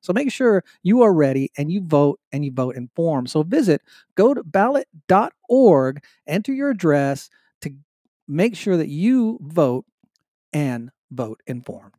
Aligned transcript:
So 0.00 0.12
make 0.12 0.30
sure 0.30 0.64
you 0.82 1.02
are 1.02 1.12
ready 1.12 1.50
and 1.56 1.70
you 1.70 1.80
vote 1.82 2.20
and 2.32 2.44
you 2.44 2.52
vote 2.52 2.76
informed. 2.76 3.30
So 3.30 3.42
visit 3.42 3.82
go 4.14 4.34
to 4.34 4.42
ballot.org, 4.44 6.04
enter 6.26 6.52
your 6.52 6.70
address 6.70 7.30
to 7.62 7.74
make 8.26 8.56
sure 8.56 8.76
that 8.76 8.88
you 8.88 9.38
vote 9.42 9.84
and 10.52 10.90
vote 11.10 11.40
informed. 11.46 11.94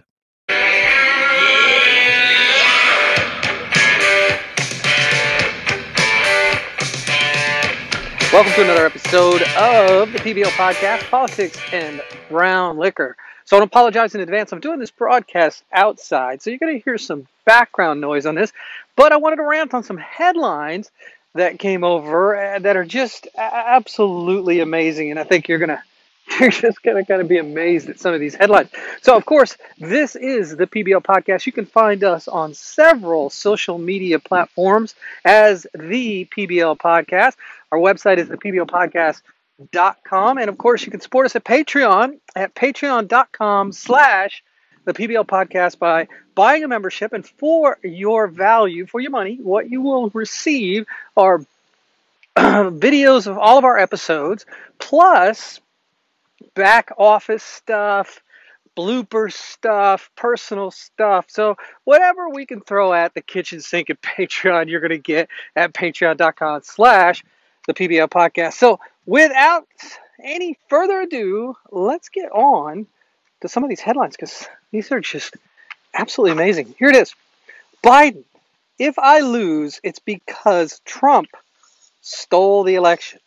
Welcome 8.32 8.54
to 8.54 8.62
another 8.64 8.86
episode 8.86 9.42
of 9.58 10.14
the 10.14 10.20
PBL 10.20 10.52
podcast, 10.52 11.10
Politics 11.10 11.58
and 11.74 12.00
Brown 12.30 12.78
Liquor. 12.78 13.18
So 13.50 13.60
I 13.60 13.64
apologize 13.64 14.14
in 14.14 14.22
advance. 14.22 14.54
I'm 14.54 14.60
doing 14.60 14.78
this 14.78 14.92
broadcast 14.92 15.64
outside, 15.74 16.40
so 16.40 16.52
you're 16.52 16.60
going 16.60 16.78
to 16.78 16.84
hear 16.84 17.00
some 17.00 17.28
background 17.46 18.00
noise 18.00 18.28
on 18.28 18.36
this. 18.36 18.54
But 18.96 19.12
I 19.12 19.18
wanted 19.18 19.38
to 19.38 19.44
rant 19.44 19.74
on 19.74 19.84
some 19.84 19.98
headlines 19.98 20.92
that 21.34 21.58
came 21.58 21.84
over 21.84 22.38
uh, 22.38 22.60
that 22.60 22.78
are 22.78 22.86
just 22.86 23.28
absolutely 23.36 24.60
amazing, 24.60 25.10
and 25.10 25.20
I 25.20 25.24
think 25.24 25.48
you're 25.48 25.58
going 25.58 25.70
to 25.70 25.82
you're 26.40 26.52
just 26.52 26.84
going 26.84 26.98
to 26.98 27.04
kind 27.04 27.24
of 27.24 27.28
be 27.28 27.40
amazed 27.40 27.90
at 27.90 28.00
some 28.00 28.14
of 28.14 28.20
these 28.20 28.36
headlines. 28.36 28.70
So, 29.02 29.18
of 29.18 29.26
course, 29.26 29.58
this 29.80 30.16
is 30.16 30.56
the 30.56 30.68
PBL 30.68 31.02
podcast. 31.02 31.48
You 31.48 31.52
can 31.52 31.66
find 31.66 32.04
us 32.04 32.28
on 32.28 32.54
several 32.54 33.32
social 33.32 33.80
media 33.80 34.20
platforms 34.20 34.94
as 35.26 35.66
the 35.74 36.26
PBL 36.26 36.78
podcast. 36.78 37.34
Our 37.72 37.80
website 37.80 38.20
is 38.20 38.28
the 38.28 38.38
PBL 38.38 38.68
podcast.com. 39.60 40.38
And 40.38 40.50
of 40.50 40.58
course, 40.58 40.86
you 40.86 40.92
can 40.92 41.02
support 41.02 41.26
us 41.26 41.36
at 41.36 41.44
Patreon 41.44 42.20
at 42.36 42.56
patreon.com 42.56 43.72
slash 43.72 44.44
the 44.86 44.94
PBL 44.94 45.26
podcast 45.26 45.80
by 45.80 46.08
buying 46.36 46.64
a 46.64 46.68
membership. 46.68 47.14
And 47.14 47.26
for 47.26 47.78
your 47.84 48.28
value, 48.28 48.86
for 48.86 49.00
your 49.00 49.12
money, 49.12 49.38
what 49.42 49.70
you 49.70 49.82
will 49.82 50.10
receive 50.10 50.86
are 51.16 51.40
videos 52.38 53.28
of 53.28 53.38
all 53.38 53.58
of 53.58 53.66
our 53.66 53.78
episodes, 53.78 54.46
plus 54.80 55.60
back 56.56 56.92
office 56.98 57.44
stuff, 57.44 58.22
blooper 58.78 59.32
stuff, 59.32 60.10
personal 60.16 60.72
stuff. 60.72 61.26
So 61.28 61.58
whatever 61.84 62.30
we 62.30 62.46
can 62.46 62.62
throw 62.62 62.94
at 62.94 63.14
the 63.14 63.22
kitchen 63.22 63.60
sink 63.60 63.90
at 63.90 64.02
Patreon, 64.02 64.70
you're 64.70 64.82
going 64.82 64.90
to 64.92 64.98
get 64.98 65.30
at 65.56 65.74
patreon.com 65.74 66.62
slash 66.64 67.24
the 67.68 67.74
PBL 67.74 68.10
podcast. 68.10 68.54
So 68.54 68.80
without 69.10 69.68
any 70.24 70.56
further 70.70 71.02
ado, 71.02 71.56
let's 71.72 72.10
get 72.10 72.32
on 72.32 72.86
to 73.42 73.50
some 73.50 73.64
of 73.64 73.70
these 73.70 73.80
headlines 73.80 74.16
because 74.16 74.48
these 74.72 74.92
are 74.92 75.00
just 75.00 75.36
absolutely 75.96 76.34
amazing. 76.34 76.76
Here 76.78 76.90
it 76.90 76.96
is 76.96 77.16
Biden, 77.84 78.24
if 78.78 79.00
I 79.00 79.22
lose, 79.22 79.80
it's 79.82 79.98
because 79.98 80.80
Trump 80.86 81.30
stole 82.02 82.64
the 82.64 82.76
election. 82.76 83.20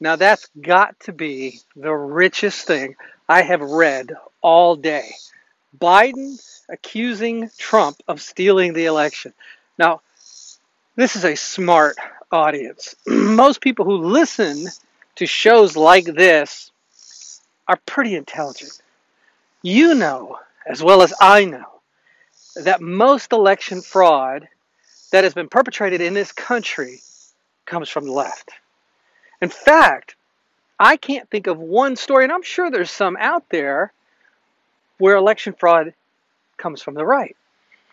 Now, 0.00 0.16
that's 0.16 0.48
got 0.58 0.98
to 1.00 1.12
be 1.12 1.60
the 1.76 1.92
richest 1.92 2.66
thing 2.66 2.96
I 3.28 3.42
have 3.42 3.60
read 3.60 4.14
all 4.40 4.74
day. 4.74 5.10
Biden 5.78 6.40
accusing 6.70 7.50
Trump 7.58 7.98
of 8.08 8.22
stealing 8.22 8.72
the 8.72 8.86
election. 8.86 9.34
Now, 9.78 10.00
this 10.96 11.14
is 11.14 11.24
a 11.26 11.34
smart 11.34 11.96
audience. 12.32 12.94
Most 13.06 13.60
people 13.60 13.84
who 13.84 13.98
listen 13.98 14.66
to 15.16 15.26
shows 15.26 15.76
like 15.76 16.04
this 16.04 16.70
are 17.68 17.78
pretty 17.86 18.14
intelligent. 18.14 18.80
You 19.62 19.94
know, 19.94 20.38
as 20.66 20.82
well 20.82 21.02
as 21.02 21.12
I 21.20 21.44
know, 21.44 21.80
that 22.56 22.80
most 22.80 23.32
election 23.32 23.80
fraud 23.80 24.48
that 25.12 25.24
has 25.24 25.34
been 25.34 25.48
perpetrated 25.48 26.00
in 26.00 26.14
this 26.14 26.32
country 26.32 27.00
comes 27.66 27.88
from 27.88 28.06
the 28.06 28.12
left. 28.12 28.50
In 29.40 29.48
fact, 29.48 30.16
I 30.78 30.96
can't 30.96 31.28
think 31.30 31.46
of 31.46 31.58
one 31.58 31.96
story, 31.96 32.24
and 32.24 32.32
I'm 32.32 32.42
sure 32.42 32.70
there's 32.70 32.90
some 32.90 33.16
out 33.18 33.44
there, 33.50 33.92
where 34.98 35.16
election 35.16 35.54
fraud 35.58 35.94
comes 36.56 36.82
from 36.82 36.94
the 36.94 37.04
right. 37.04 37.36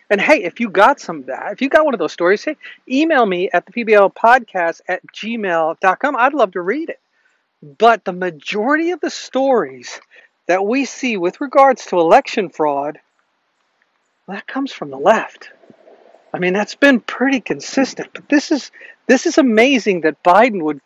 And 0.10 0.22
hey, 0.22 0.44
if 0.44 0.60
you 0.60 0.70
got 0.70 1.00
some 1.00 1.20
of 1.20 1.26
that, 1.26 1.52
if 1.52 1.62
you 1.62 1.70
got 1.70 1.84
one 1.84 1.94
of 1.94 2.00
those 2.00 2.14
stories, 2.14 2.44
hey, 2.44 2.56
email 2.90 3.26
me 3.26 3.50
at 3.52 3.66
the 3.66 3.74
PBL 3.74 4.14
podcast 4.14 4.82
at 4.88 5.06
gmail.com. 5.08 6.16
I'd 6.16 6.34
love 6.34 6.52
to 6.52 6.62
read 6.62 6.90
it. 6.90 7.00
But 7.62 8.06
the 8.06 8.14
majority 8.14 8.92
of 8.92 9.00
the 9.00 9.10
stories 9.10 10.00
that 10.48 10.66
we 10.66 10.86
see 10.86 11.18
with 11.18 11.42
regards 11.42 11.86
to 11.88 12.00
election 12.00 12.50
fraud, 12.50 13.00
well, 14.28 14.38
that 14.38 14.48
comes 14.48 14.72
from 14.72 14.90
the 14.92 14.98
left. 14.98 15.50
I 16.34 16.40
mean, 16.40 16.54
that's 16.54 16.76
been 16.76 17.00
pretty 17.00 17.42
consistent. 17.42 18.10
But 18.14 18.30
this 18.30 18.52
is 18.52 18.72
this 19.08 19.26
is 19.26 19.38
amazing 19.38 20.02
that 20.02 20.22
Biden 20.24 20.62
would 20.64 20.82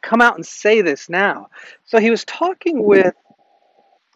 come 0.00 0.20
out 0.20 0.36
and 0.36 0.46
say 0.46 0.80
this 0.80 1.08
now. 1.08 1.48
So 1.84 1.98
he 1.98 2.10
was 2.10 2.24
talking 2.24 2.84
with 2.84 3.14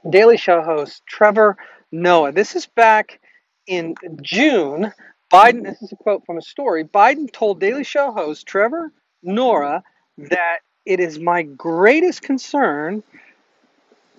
Daily 0.09 0.37
Show 0.37 0.63
host 0.63 1.03
Trevor 1.07 1.57
Noah. 1.91 2.33
This 2.33 2.57
is 2.57 2.67
back 2.67 3.21
in 3.67 3.95
June. 4.23 4.93
Biden, 5.33 5.65
this 5.65 5.83
is 5.83 5.93
a 5.93 5.97
quote 5.97 6.25
from 6.25 6.39
a 6.39 6.43
story. 6.43 6.85
Biden 6.85 7.31
told 7.31 7.61
Daily 7.61 7.85
Show 7.85 8.13
host 8.13 8.47
Trevor 8.47 8.93
Noah 9.23 9.83
that 10.17 10.59
it 10.87 11.01
is 11.01 11.19
my 11.19 11.43
greatest 11.43 12.23
concern, 12.23 13.03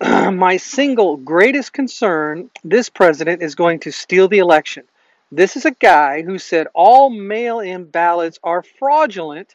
my 0.00 0.56
single 0.56 1.16
greatest 1.16 1.72
concern, 1.72 2.50
this 2.64 2.88
president 2.88 3.42
is 3.42 3.54
going 3.54 3.80
to 3.80 3.92
steal 3.92 4.28
the 4.28 4.38
election. 4.38 4.84
This 5.32 5.56
is 5.56 5.64
a 5.64 5.70
guy 5.70 6.22
who 6.22 6.38
said 6.38 6.68
all 6.74 7.10
mail 7.10 7.60
in 7.60 7.84
ballots 7.84 8.38
are 8.42 8.62
fraudulent, 8.62 9.54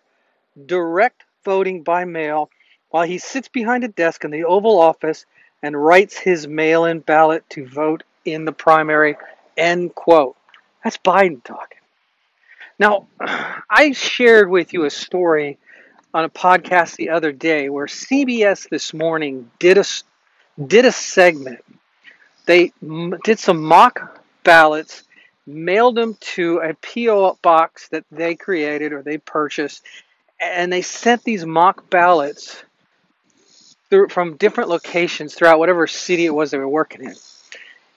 direct 0.65 1.23
voting 1.45 1.83
by 1.83 2.05
mail 2.05 2.49
while 2.89 3.05
he 3.05 3.17
sits 3.17 3.47
behind 3.47 3.83
a 3.83 3.87
desk 3.87 4.23
in 4.23 4.31
the 4.31 4.43
Oval 4.43 4.79
Office 4.79 5.25
and 5.63 5.81
writes 5.81 6.17
his 6.17 6.47
mail 6.47 6.85
in 6.85 6.99
ballot 6.99 7.49
to 7.51 7.65
vote 7.65 8.03
in 8.25 8.45
the 8.45 8.51
primary. 8.51 9.15
End 9.55 9.95
quote. 9.95 10.35
That's 10.83 10.97
Biden 10.97 11.43
talking. 11.43 11.77
Now, 12.79 13.07
I 13.69 13.91
shared 13.93 14.49
with 14.49 14.73
you 14.73 14.85
a 14.85 14.89
story 14.89 15.57
on 16.13 16.25
a 16.25 16.29
podcast 16.29 16.95
the 16.95 17.09
other 17.09 17.31
day 17.31 17.69
where 17.69 17.85
CBS 17.85 18.69
this 18.69 18.93
morning 18.93 19.49
did 19.59 19.77
a 19.77 19.83
did 20.65 20.85
a 20.85 20.91
segment. 20.91 21.63
They 22.45 22.73
did 23.23 23.39
some 23.39 23.63
mock 23.63 24.21
ballots, 24.43 25.03
mailed 25.47 25.95
them 25.95 26.17
to 26.35 26.59
a 26.59 26.73
PO 26.73 27.37
box 27.41 27.87
that 27.89 28.03
they 28.11 28.35
created 28.35 28.93
or 28.93 29.01
they 29.01 29.17
purchased, 29.17 29.83
and 30.39 30.71
they 30.71 30.81
sent 30.81 31.23
these 31.23 31.45
mock 31.45 31.89
ballots 31.89 32.63
through, 33.89 34.09
from 34.09 34.37
different 34.37 34.69
locations 34.69 35.33
throughout 35.33 35.59
whatever 35.59 35.87
city 35.87 36.25
it 36.25 36.33
was 36.33 36.51
they 36.51 36.57
were 36.57 36.67
working 36.67 37.05
in. 37.05 37.15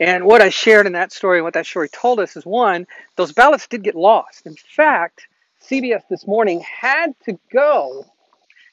And 0.00 0.24
what 0.24 0.42
I 0.42 0.50
shared 0.50 0.86
in 0.86 0.92
that 0.92 1.12
story 1.12 1.38
and 1.38 1.44
what 1.44 1.54
that 1.54 1.66
story 1.66 1.88
told 1.88 2.20
us 2.20 2.36
is 2.36 2.44
one, 2.44 2.86
those 3.16 3.32
ballots 3.32 3.66
did 3.68 3.82
get 3.82 3.94
lost. 3.94 4.44
In 4.46 4.56
fact, 4.56 5.26
CBS 5.70 6.02
this 6.08 6.26
morning 6.26 6.60
had 6.60 7.14
to 7.24 7.38
go 7.52 8.06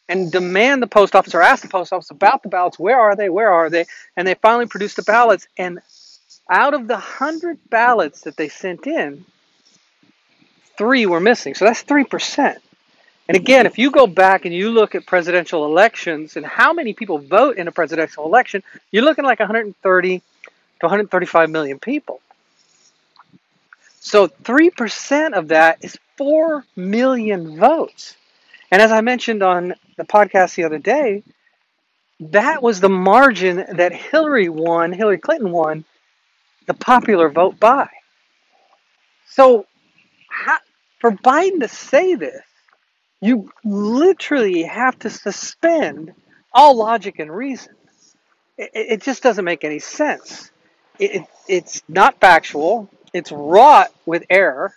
and 0.10 0.32
demand 0.32 0.82
the 0.82 0.88
post 0.88 1.16
office 1.16 1.34
or 1.34 1.42
ask 1.42 1.62
the 1.64 1.70
post 1.70 1.94
office 1.94 2.12
about 2.12 2.44
the 2.44 2.50
ballots. 2.50 2.78
Where 2.78 3.00
are 3.00 3.16
they? 3.16 3.30
Where 3.30 3.50
are 3.50 3.70
they? 3.70 3.86
And 4.18 4.28
they 4.28 4.34
finally 4.34 4.66
produced 4.66 4.98
the 4.98 5.04
ballots. 5.04 5.48
And 5.58 5.80
out 6.50 6.74
of 6.74 6.88
the 6.88 6.96
100 6.96 7.60
ballots 7.70 8.22
that 8.22 8.36
they 8.36 8.50
sent 8.50 8.88
in, 8.88 9.24
three 10.78 11.06
were 11.06 11.22
missing. 11.22 11.54
So 11.54 11.66
that's 11.66 11.84
3%. 11.84 12.58
And 13.28 13.38
again, 13.38 13.66
if 13.66 13.78
you 13.78 13.92
go 13.92 14.08
back 14.08 14.44
and 14.44 14.54
you 14.54 14.72
look 14.72 14.96
at 14.96 15.06
presidential 15.06 15.64
elections 15.64 16.36
and 16.36 16.46
how 16.46 16.74
many 16.74 16.94
people 16.94 17.20
vote 17.20 17.56
in 17.58 17.70
a 17.70 17.72
presidential 17.72 18.26
election, 18.26 18.64
you're 18.92 19.06
looking 19.06 19.24
like 19.24 19.40
130 19.40 20.20
to 20.20 20.24
135 20.82 21.50
million 21.50 21.80
people. 21.80 22.20
So 24.02 24.28
3% 24.28 25.34
of 25.34 25.50
that 25.50 25.78
is 25.82 25.98
4 26.22 26.64
million 26.76 27.58
votes. 27.58 28.16
And 28.70 28.80
as 28.80 28.92
I 28.92 29.02
mentioned 29.02 29.42
on 29.42 29.74
the 29.98 30.04
podcast 30.04 30.54
the 30.54 30.66
other 30.66 30.78
day, 30.78 31.24
that 32.20 32.62
was 32.62 32.80
the 32.80 32.90
margin 32.90 33.66
that 33.78 33.92
Hillary 33.92 34.48
won, 34.48 34.94
Hillary 34.94 35.18
Clinton 35.18 35.52
won 35.52 35.84
the 36.68 36.76
popular 36.76 37.28
vote 37.28 37.60
by. 37.60 37.90
So, 39.30 39.66
how, 40.30 40.60
for 41.00 41.10
Biden 41.10 41.62
to 41.62 41.68
say 41.68 42.14
this, 42.14 42.44
you 43.20 43.52
literally 43.64 44.62
have 44.62 45.00
to 45.00 45.10
suspend 45.10 46.14
all 46.54 46.78
logic 46.78 47.18
and 47.18 47.36
reason. 47.36 47.74
It, 48.60 48.70
it 48.74 49.02
just 49.02 49.24
doesn't 49.24 49.44
make 49.44 49.64
any 49.64 49.80
sense. 49.80 50.52
It, 51.00 51.26
it's 51.48 51.82
not 51.88 52.20
factual, 52.20 52.92
it's 53.12 53.32
wrought 53.32 53.90
with 54.06 54.24
error, 54.30 54.76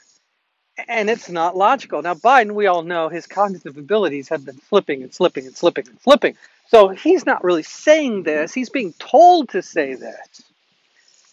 and 0.88 1.08
it's 1.08 1.28
not 1.28 1.56
logical. 1.56 2.02
Now, 2.02 2.14
Biden, 2.14 2.52
we 2.52 2.66
all 2.66 2.82
know 2.82 3.08
his 3.08 3.26
cognitive 3.26 3.76
abilities 3.76 4.28
have 4.28 4.44
been 4.44 4.60
slipping 4.68 5.02
and 5.02 5.14
slipping 5.14 5.46
and 5.46 5.56
slipping 5.56 5.88
and 5.88 6.00
slipping. 6.00 6.36
So 6.68 6.88
he's 6.88 7.26
not 7.26 7.44
really 7.44 7.62
saying 7.62 8.22
this, 8.24 8.52
he's 8.52 8.70
being 8.70 8.92
told 8.94 9.50
to 9.50 9.62
say 9.62 9.94
this. 9.94 10.42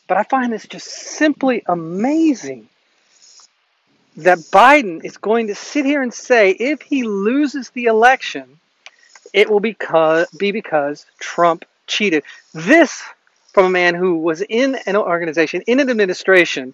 But 0.07 0.17
I 0.17 0.23
find 0.23 0.51
this 0.51 0.67
just 0.67 0.87
simply 0.87 1.63
amazing 1.67 2.67
that 4.17 4.39
Biden 4.39 5.03
is 5.05 5.17
going 5.17 5.47
to 5.47 5.55
sit 5.55 5.85
here 5.85 6.01
and 6.01 6.13
say 6.13 6.51
if 6.51 6.81
he 6.81 7.03
loses 7.03 7.69
the 7.69 7.85
election, 7.85 8.59
it 9.33 9.49
will 9.49 9.61
be 9.61 9.75
because 10.51 11.05
Trump 11.19 11.63
cheated. 11.87 12.23
This 12.53 13.01
from 13.53 13.65
a 13.65 13.69
man 13.69 13.95
who 13.95 14.17
was 14.17 14.41
in 14.41 14.75
an 14.85 14.97
organization, 14.97 15.61
in 15.67 15.79
an 15.79 15.89
administration 15.89 16.73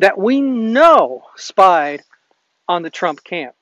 that 0.00 0.18
we 0.18 0.40
know 0.40 1.22
spied 1.36 2.02
on 2.66 2.82
the 2.82 2.90
Trump 2.90 3.22
camp 3.22 3.54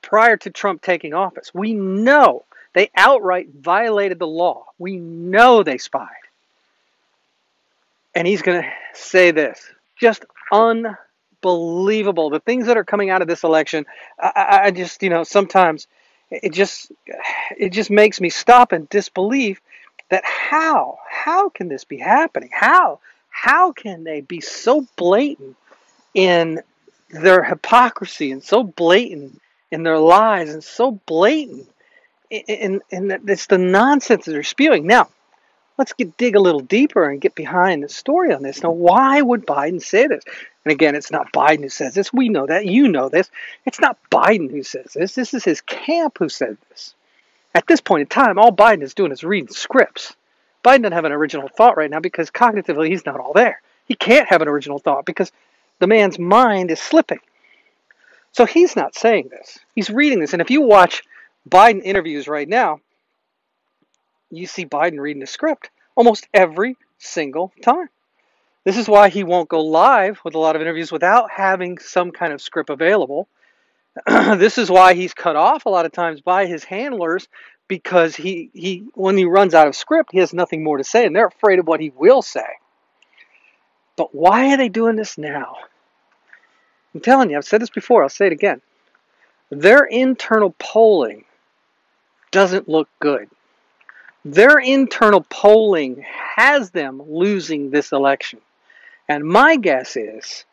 prior 0.00 0.36
to 0.36 0.50
Trump 0.50 0.80
taking 0.80 1.12
office. 1.12 1.52
We 1.52 1.74
know 1.74 2.44
they 2.72 2.90
outright 2.96 3.48
violated 3.52 4.20
the 4.20 4.26
law. 4.26 4.66
We 4.78 4.96
know 4.96 5.64
they 5.64 5.78
spied. 5.78 6.08
And 8.14 8.28
he's 8.28 8.42
going 8.42 8.62
to 8.62 8.70
say 8.94 9.32
this 9.32 9.60
just 10.00 10.24
unbelievable. 10.52 12.30
The 12.30 12.40
things 12.40 12.66
that 12.66 12.76
are 12.76 12.84
coming 12.84 13.10
out 13.10 13.20
of 13.20 13.26
this 13.26 13.42
election, 13.42 13.84
I, 14.20 14.60
I 14.64 14.70
just, 14.70 15.02
you 15.02 15.10
know, 15.10 15.24
sometimes 15.24 15.88
it 16.30 16.52
just 16.52 16.92
it 17.58 17.70
just 17.70 17.90
makes 17.90 18.20
me 18.20 18.30
stop 18.30 18.72
in 18.72 18.86
disbelief 18.88 19.60
that 20.10 20.24
how 20.24 20.98
how 21.10 21.48
can 21.48 21.68
this 21.68 21.84
be 21.84 21.98
happening 21.98 22.48
how 22.50 23.00
how 23.28 23.72
can 23.72 24.04
they 24.04 24.22
be 24.22 24.40
so 24.40 24.86
blatant 24.96 25.56
in 26.14 26.60
their 27.10 27.42
hypocrisy 27.42 28.32
and 28.32 28.42
so 28.42 28.62
blatant 28.62 29.40
in 29.70 29.82
their 29.82 29.98
lies 29.98 30.52
and 30.52 30.64
so 30.64 30.92
blatant 31.06 31.68
in, 32.30 32.42
in, 32.90 33.10
in 33.10 33.28
it's 33.28 33.46
the 33.46 33.58
nonsense 33.58 34.24
that 34.24 34.32
they're 34.32 34.42
spewing. 34.42 34.86
Now 34.86 35.08
let's 35.78 35.92
get 35.92 36.16
dig 36.16 36.36
a 36.36 36.40
little 36.40 36.60
deeper 36.60 37.08
and 37.08 37.20
get 37.20 37.34
behind 37.34 37.82
the 37.82 37.88
story 37.88 38.32
on 38.32 38.42
this. 38.42 38.62
Now 38.62 38.70
why 38.70 39.20
would 39.20 39.46
biden 39.46 39.82
say 39.82 40.06
this? 40.06 40.24
And 40.64 40.72
again 40.72 40.94
it's 40.94 41.10
not 41.10 41.32
biden 41.32 41.62
who 41.62 41.68
says 41.68 41.94
this. 41.94 42.12
We 42.12 42.28
know 42.28 42.46
that. 42.46 42.66
You 42.66 42.88
know 42.88 43.08
this. 43.08 43.30
It's 43.66 43.80
not 43.80 43.98
biden 44.10 44.50
who 44.50 44.62
says 44.62 44.92
this. 44.94 45.14
This 45.14 45.34
is 45.34 45.44
his 45.44 45.60
camp 45.60 46.18
who 46.18 46.28
said 46.28 46.56
this. 46.70 46.94
At 47.54 47.66
this 47.66 47.80
point 47.80 48.02
in 48.02 48.06
time, 48.06 48.38
all 48.38 48.52
Biden 48.52 48.82
is 48.82 48.94
doing 48.94 49.12
is 49.12 49.24
reading 49.24 49.48
scripts. 49.48 50.16
Biden 50.64 50.82
doesn't 50.82 50.92
have 50.92 51.04
an 51.04 51.12
original 51.12 51.48
thought 51.48 51.76
right 51.76 51.90
now 51.90 52.00
because 52.00 52.30
cognitively 52.30 52.88
he's 52.88 53.04
not 53.04 53.20
all 53.20 53.32
there. 53.32 53.60
He 53.86 53.94
can't 53.94 54.28
have 54.28 54.42
an 54.42 54.48
original 54.48 54.78
thought 54.78 55.04
because 55.04 55.30
the 55.78 55.86
man's 55.86 56.18
mind 56.18 56.70
is 56.70 56.80
slipping. 56.80 57.20
So 58.32 58.46
he's 58.46 58.76
not 58.76 58.94
saying 58.94 59.28
this. 59.30 59.58
He's 59.74 59.90
reading 59.90 60.20
this. 60.20 60.32
And 60.32 60.40
if 60.40 60.50
you 60.50 60.62
watch 60.62 61.02
Biden 61.48 61.82
interviews 61.82 62.28
right 62.28 62.48
now, 62.48 62.80
you 64.30 64.46
see 64.46 64.64
Biden 64.64 64.98
reading 64.98 65.20
the 65.20 65.26
script 65.26 65.70
almost 65.94 66.26
every 66.32 66.76
single 66.98 67.52
time. 67.62 67.88
This 68.64 68.78
is 68.78 68.88
why 68.88 69.08
he 69.08 69.24
won't 69.24 69.48
go 69.48 69.60
live 69.60 70.20
with 70.24 70.34
a 70.34 70.38
lot 70.38 70.56
of 70.56 70.62
interviews 70.62 70.92
without 70.92 71.30
having 71.30 71.78
some 71.78 72.12
kind 72.12 72.32
of 72.32 72.40
script 72.40 72.70
available 72.70 73.28
this 74.06 74.58
is 74.58 74.70
why 74.70 74.94
he's 74.94 75.12
cut 75.12 75.36
off 75.36 75.66
a 75.66 75.68
lot 75.68 75.84
of 75.84 75.92
times 75.92 76.20
by 76.20 76.46
his 76.46 76.64
handlers 76.64 77.28
because 77.68 78.16
he, 78.16 78.50
he 78.52 78.84
when 78.94 79.16
he 79.16 79.24
runs 79.24 79.54
out 79.54 79.68
of 79.68 79.76
script, 79.76 80.10
he 80.12 80.18
has 80.18 80.32
nothing 80.32 80.64
more 80.64 80.78
to 80.78 80.84
say, 80.84 81.04
and 81.04 81.14
they're 81.14 81.26
afraid 81.26 81.58
of 81.58 81.66
what 81.66 81.80
he 81.80 81.90
will 81.90 82.22
say. 82.22 82.46
But 83.96 84.14
why 84.14 84.52
are 84.52 84.56
they 84.56 84.68
doing 84.68 84.96
this 84.96 85.18
now? 85.18 85.56
I'm 86.94 87.00
telling 87.00 87.30
you, 87.30 87.36
I've 87.36 87.44
said 87.44 87.62
this 87.62 87.70
before, 87.70 88.02
I'll 88.02 88.08
say 88.08 88.26
it 88.26 88.32
again. 88.32 88.60
Their 89.50 89.84
internal 89.84 90.54
polling 90.58 91.24
doesn't 92.30 92.68
look 92.68 92.88
good. 93.00 93.28
Their 94.24 94.58
internal 94.58 95.26
polling 95.28 96.04
has 96.36 96.70
them 96.70 97.02
losing 97.04 97.70
this 97.70 97.92
election. 97.92 98.40
And 99.08 99.24
my 99.24 99.56
guess 99.56 99.96
is 99.96 100.44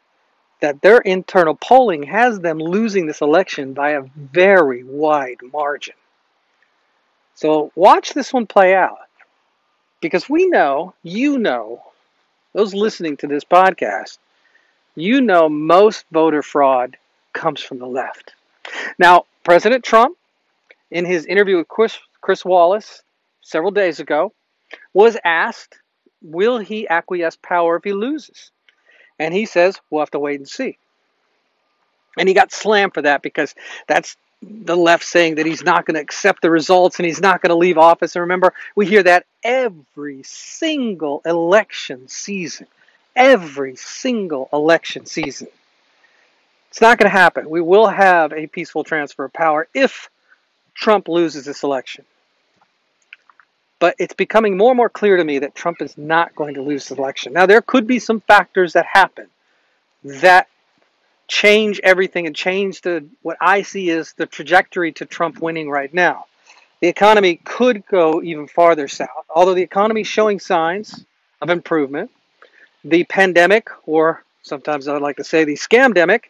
that 0.62 0.82
their 0.82 0.98
internal 0.98 1.56
polling 1.56 2.04
has 2.04 2.40
them 2.40 2.58
losing 2.58 3.06
this 3.06 3.22
election 3.22 3.74
by 3.74 3.92
a 3.92 4.04
very 4.16 4.84
wide 4.84 5.40
margin. 5.54 5.96
So 7.36 7.72
watch 7.76 8.14
this 8.14 8.34
one 8.34 8.48
play 8.48 8.76
out. 8.76 8.98
Because 10.02 10.30
we 10.30 10.48
know, 10.48 10.94
you 11.04 11.38
know, 11.38 11.84
those 12.54 12.74
listening 12.74 13.18
to 13.18 13.28
this 13.28 13.44
podcast, 13.44 14.18
you 14.96 15.22
know 15.22 15.50
most 15.50 16.06
voter 16.12 16.42
fraud 16.42 16.98
comes 17.34 17.62
from 17.62 17.80
the 17.80 17.86
left. 17.86 18.34
Now, 18.98 19.26
President 19.44 19.84
Trump, 19.84 20.18
in 20.92 21.06
his 21.06 21.26
interview 21.26 21.58
with 21.58 21.68
Chris, 21.68 21.98
Chris 22.22 22.44
Wallace 22.44 23.04
several 23.42 23.72
days 23.72 24.00
ago, 24.00 24.34
was 24.94 25.18
asked, 25.24 25.78
will 26.22 26.60
he 26.60 26.88
acquiesce 26.88 27.38
power 27.42 27.78
if 27.78 27.84
he 27.84 27.94
loses? 27.94 28.52
And 29.18 29.34
he 29.34 29.46
says, 29.46 29.80
we'll 29.90 30.02
have 30.02 30.12
to 30.12 30.20
wait 30.20 30.40
and 30.40 30.48
see. 30.48 30.78
And 32.18 32.28
he 32.28 32.34
got 32.34 32.52
slammed 32.52 32.94
for 32.94 33.04
that 33.04 33.22
because 33.22 33.54
that's 33.88 34.18
the 34.42 34.78
left 34.78 35.04
saying 35.04 35.36
that 35.36 35.46
he's 35.46 35.64
not 35.64 35.86
going 35.86 35.96
to 35.96 36.02
accept 36.02 36.42
the 36.42 36.50
results 36.50 36.98
and 37.00 37.06
he's 37.06 37.22
not 37.22 37.42
going 37.42 37.50
to 37.50 37.56
leave 37.56 37.78
office. 37.78 38.16
And 38.16 38.22
remember, 38.22 38.54
we 38.76 38.86
hear 38.86 39.04
that 39.04 39.26
every 39.44 40.24
single 40.24 41.22
election 41.26 42.08
season. 42.08 42.68
Every 43.16 43.76
single 43.76 44.48
election 44.54 45.06
season. 45.06 45.48
It's 46.70 46.82
not 46.82 46.98
going 46.98 47.12
to 47.12 47.18
happen. 47.18 47.50
We 47.50 47.62
will 47.62 47.88
have 47.88 48.32
a 48.32 48.48
peaceful 48.48 48.84
transfer 48.84 49.26
of 49.26 49.34
power 49.34 49.68
if 49.74 50.10
Trump 50.74 51.08
loses 51.08 51.46
this 51.46 51.64
election. 51.64 52.06
But 53.80 53.96
it's 53.98 54.14
becoming 54.14 54.56
more 54.56 54.72
and 54.72 54.78
more 54.78 54.90
clear 54.90 55.18
to 55.18 55.24
me 55.24 55.40
that 55.40 55.56
Trump 55.56 55.82
is 55.82 55.98
not 55.98 56.36
going 56.36 56.56
to 56.56 56.62
lose 56.62 56.88
the 56.88 56.96
election. 56.96 57.34
Now, 57.34 57.46
there 57.46 57.62
could 57.62 57.88
be 57.88 58.00
some 58.00 58.22
factors 58.22 58.74
that 58.74 58.86
happen 58.86 59.28
that 60.04 60.48
change 61.30 61.80
everything 61.84 62.26
and 62.28 62.36
change 62.36 62.82
the 62.82 63.06
what 63.22 63.38
I 63.40 63.62
see 63.62 63.90
is 63.90 64.14
the 64.14 64.26
trajectory 64.26 64.92
to 64.94 65.06
Trump 65.06 65.40
winning 65.40 65.70
right 65.70 65.94
now. 65.94 66.26
The 66.82 66.88
economy 66.88 67.40
could 67.44 67.86
go 67.86 68.22
even 68.22 68.48
farther 68.48 68.88
south, 68.88 69.26
although 69.34 69.54
the 69.54 69.62
economy 69.62 70.02
is 70.02 70.08
showing 70.08 70.40
signs 70.40 71.06
of 71.42 71.50
improvement. 71.50 72.12
The 72.84 73.04
pandemic, 73.04 73.70
or 73.86 74.24
sometimes 74.42 74.88
I 74.88 74.98
like 74.98 75.18
to 75.18 75.24
say 75.24 75.44
the 75.44 75.56
scamdemic, 75.56 76.26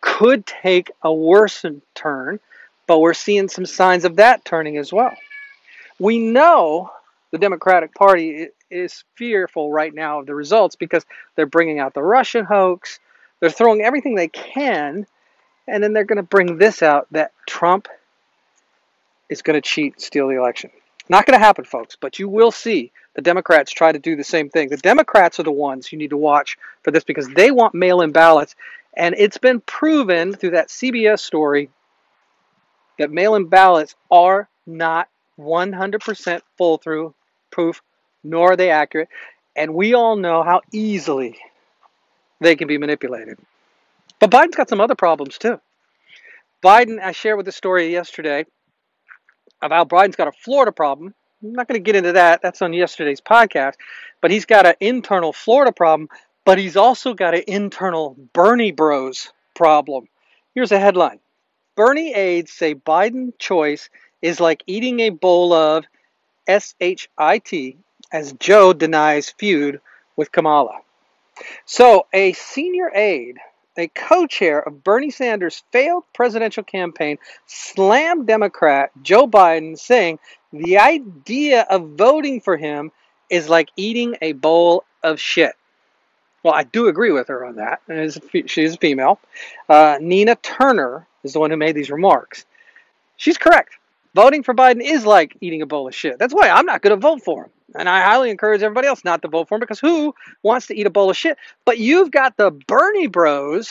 could 0.00 0.46
take 0.46 0.90
a 1.02 1.12
worsened 1.12 1.82
turn, 1.94 2.40
but 2.86 3.00
we're 3.00 3.14
seeing 3.14 3.48
some 3.48 3.66
signs 3.66 4.04
of 4.04 4.16
that 4.16 4.44
turning 4.44 4.76
as 4.76 4.92
well. 4.92 5.14
We 5.98 6.18
know 6.18 6.90
the 7.30 7.38
Democratic 7.38 7.94
Party 7.94 8.48
is 8.70 9.04
fearful 9.16 9.72
right 9.72 9.94
now 9.94 10.20
of 10.20 10.26
the 10.26 10.34
results 10.34 10.76
because 10.76 11.04
they're 11.34 11.46
bringing 11.46 11.78
out 11.78 11.94
the 11.94 12.02
Russian 12.02 12.44
hoax. 12.44 13.00
They're 13.40 13.50
throwing 13.50 13.80
everything 13.80 14.14
they 14.14 14.28
can, 14.28 15.06
and 15.66 15.82
then 15.82 15.92
they're 15.92 16.04
going 16.04 16.16
to 16.16 16.22
bring 16.22 16.58
this 16.58 16.82
out 16.82 17.08
that 17.12 17.32
Trump 17.46 17.88
is 19.28 19.42
going 19.42 19.60
to 19.60 19.66
cheat, 19.66 20.00
steal 20.00 20.28
the 20.28 20.36
election. 20.36 20.70
Not 21.08 21.26
going 21.26 21.38
to 21.38 21.44
happen, 21.44 21.64
folks, 21.64 21.96
but 22.00 22.18
you 22.18 22.28
will 22.28 22.52
see 22.52 22.92
the 23.14 23.22
Democrats 23.22 23.72
try 23.72 23.90
to 23.90 23.98
do 23.98 24.14
the 24.14 24.24
same 24.24 24.48
thing. 24.48 24.68
The 24.68 24.76
Democrats 24.76 25.40
are 25.40 25.44
the 25.44 25.50
ones 25.50 25.90
you 25.90 25.98
need 25.98 26.10
to 26.10 26.16
watch 26.16 26.56
for 26.82 26.90
this 26.90 27.02
because 27.02 27.28
they 27.28 27.50
want 27.50 27.74
mail 27.74 28.00
in 28.00 28.12
ballots. 28.12 28.54
And 28.96 29.14
it's 29.18 29.38
been 29.38 29.60
proven 29.60 30.34
through 30.34 30.50
that 30.50 30.68
CBS 30.68 31.20
story 31.20 31.70
that 32.98 33.10
mail 33.10 33.34
in 33.34 33.46
ballots 33.46 33.96
are 34.10 34.48
not 34.66 35.08
100% 35.38 36.42
full 36.58 36.78
through 36.78 37.14
proof, 37.50 37.82
nor 38.22 38.52
are 38.52 38.56
they 38.56 38.70
accurate. 38.70 39.08
And 39.56 39.74
we 39.74 39.94
all 39.94 40.16
know 40.16 40.42
how 40.42 40.60
easily 40.70 41.38
they 42.40 42.56
can 42.56 42.68
be 42.68 42.78
manipulated. 42.78 43.38
But 44.18 44.30
Biden's 44.30 44.56
got 44.56 44.68
some 44.68 44.80
other 44.80 44.94
problems 44.94 45.38
too. 45.38 45.60
Biden, 46.62 47.00
I 47.00 47.12
shared 47.12 47.36
with 47.36 47.46
the 47.46 47.52
story 47.52 47.90
yesterday 47.90 48.44
of 49.62 49.70
how 49.70 49.84
Biden's 49.84 50.16
got 50.16 50.28
a 50.28 50.32
Florida 50.32 50.72
problem. 50.72 51.14
I'm 51.42 51.52
not 51.52 51.68
going 51.68 51.80
to 51.80 51.84
get 51.84 51.96
into 51.96 52.12
that. 52.12 52.42
That's 52.42 52.60
on 52.60 52.72
yesterday's 52.72 53.20
podcast. 53.20 53.74
But 54.20 54.30
he's 54.30 54.44
got 54.44 54.66
an 54.66 54.74
internal 54.80 55.32
Florida 55.32 55.72
problem, 55.72 56.08
but 56.44 56.58
he's 56.58 56.76
also 56.76 57.14
got 57.14 57.34
an 57.34 57.44
internal 57.46 58.16
Bernie 58.34 58.72
Bros 58.72 59.32
problem. 59.54 60.08
Here's 60.54 60.72
a 60.72 60.78
headline 60.78 61.20
Bernie 61.76 62.12
aides 62.14 62.52
say 62.52 62.74
Biden 62.74 63.32
choice 63.38 63.88
is 64.20 64.40
like 64.40 64.62
eating 64.66 65.00
a 65.00 65.10
bowl 65.10 65.54
of 65.54 65.86
SHIT 66.46 67.76
as 68.12 68.32
Joe 68.34 68.72
denies 68.74 69.30
feud 69.30 69.80
with 70.16 70.32
Kamala. 70.32 70.80
So, 71.64 72.06
a 72.12 72.32
senior 72.32 72.90
aide 72.94 73.38
a 73.80 73.88
co 73.88 74.26
chair 74.26 74.60
of 74.60 74.84
Bernie 74.84 75.10
Sanders' 75.10 75.62
failed 75.72 76.04
presidential 76.12 76.62
campaign, 76.62 77.18
slammed 77.46 78.26
Democrat 78.26 78.90
Joe 79.02 79.26
Biden, 79.26 79.78
saying 79.78 80.18
the 80.52 80.78
idea 80.78 81.62
of 81.62 81.90
voting 81.90 82.40
for 82.40 82.56
him 82.56 82.92
is 83.28 83.48
like 83.48 83.70
eating 83.76 84.16
a 84.20 84.32
bowl 84.32 84.84
of 85.02 85.20
shit. 85.20 85.54
Well, 86.42 86.54
I 86.54 86.64
do 86.64 86.88
agree 86.88 87.12
with 87.12 87.28
her 87.28 87.44
on 87.44 87.56
that. 87.56 87.82
She's 88.46 88.74
a 88.74 88.78
female. 88.78 89.20
Uh, 89.68 89.98
Nina 90.00 90.36
Turner 90.36 91.06
is 91.22 91.34
the 91.34 91.40
one 91.40 91.50
who 91.50 91.56
made 91.56 91.74
these 91.74 91.90
remarks. 91.90 92.44
She's 93.16 93.36
correct. 93.36 93.76
Voting 94.14 94.42
for 94.42 94.54
Biden 94.54 94.82
is 94.82 95.06
like 95.06 95.36
eating 95.40 95.62
a 95.62 95.66
bowl 95.66 95.86
of 95.86 95.94
shit. 95.94 96.18
That's 96.18 96.34
why 96.34 96.48
I'm 96.48 96.66
not 96.66 96.82
going 96.82 96.98
to 96.98 97.00
vote 97.00 97.22
for 97.22 97.44
him. 97.44 97.50
And 97.76 97.88
I 97.88 98.02
highly 98.02 98.30
encourage 98.30 98.62
everybody 98.62 98.88
else 98.88 99.04
not 99.04 99.22
to 99.22 99.28
vote 99.28 99.48
for 99.48 99.54
him 99.54 99.60
because 99.60 99.78
who 99.78 100.14
wants 100.42 100.66
to 100.66 100.74
eat 100.76 100.86
a 100.86 100.90
bowl 100.90 101.10
of 101.10 101.16
shit? 101.16 101.38
But 101.64 101.78
you've 101.78 102.10
got 102.10 102.36
the 102.36 102.50
Bernie 102.50 103.06
bros, 103.06 103.70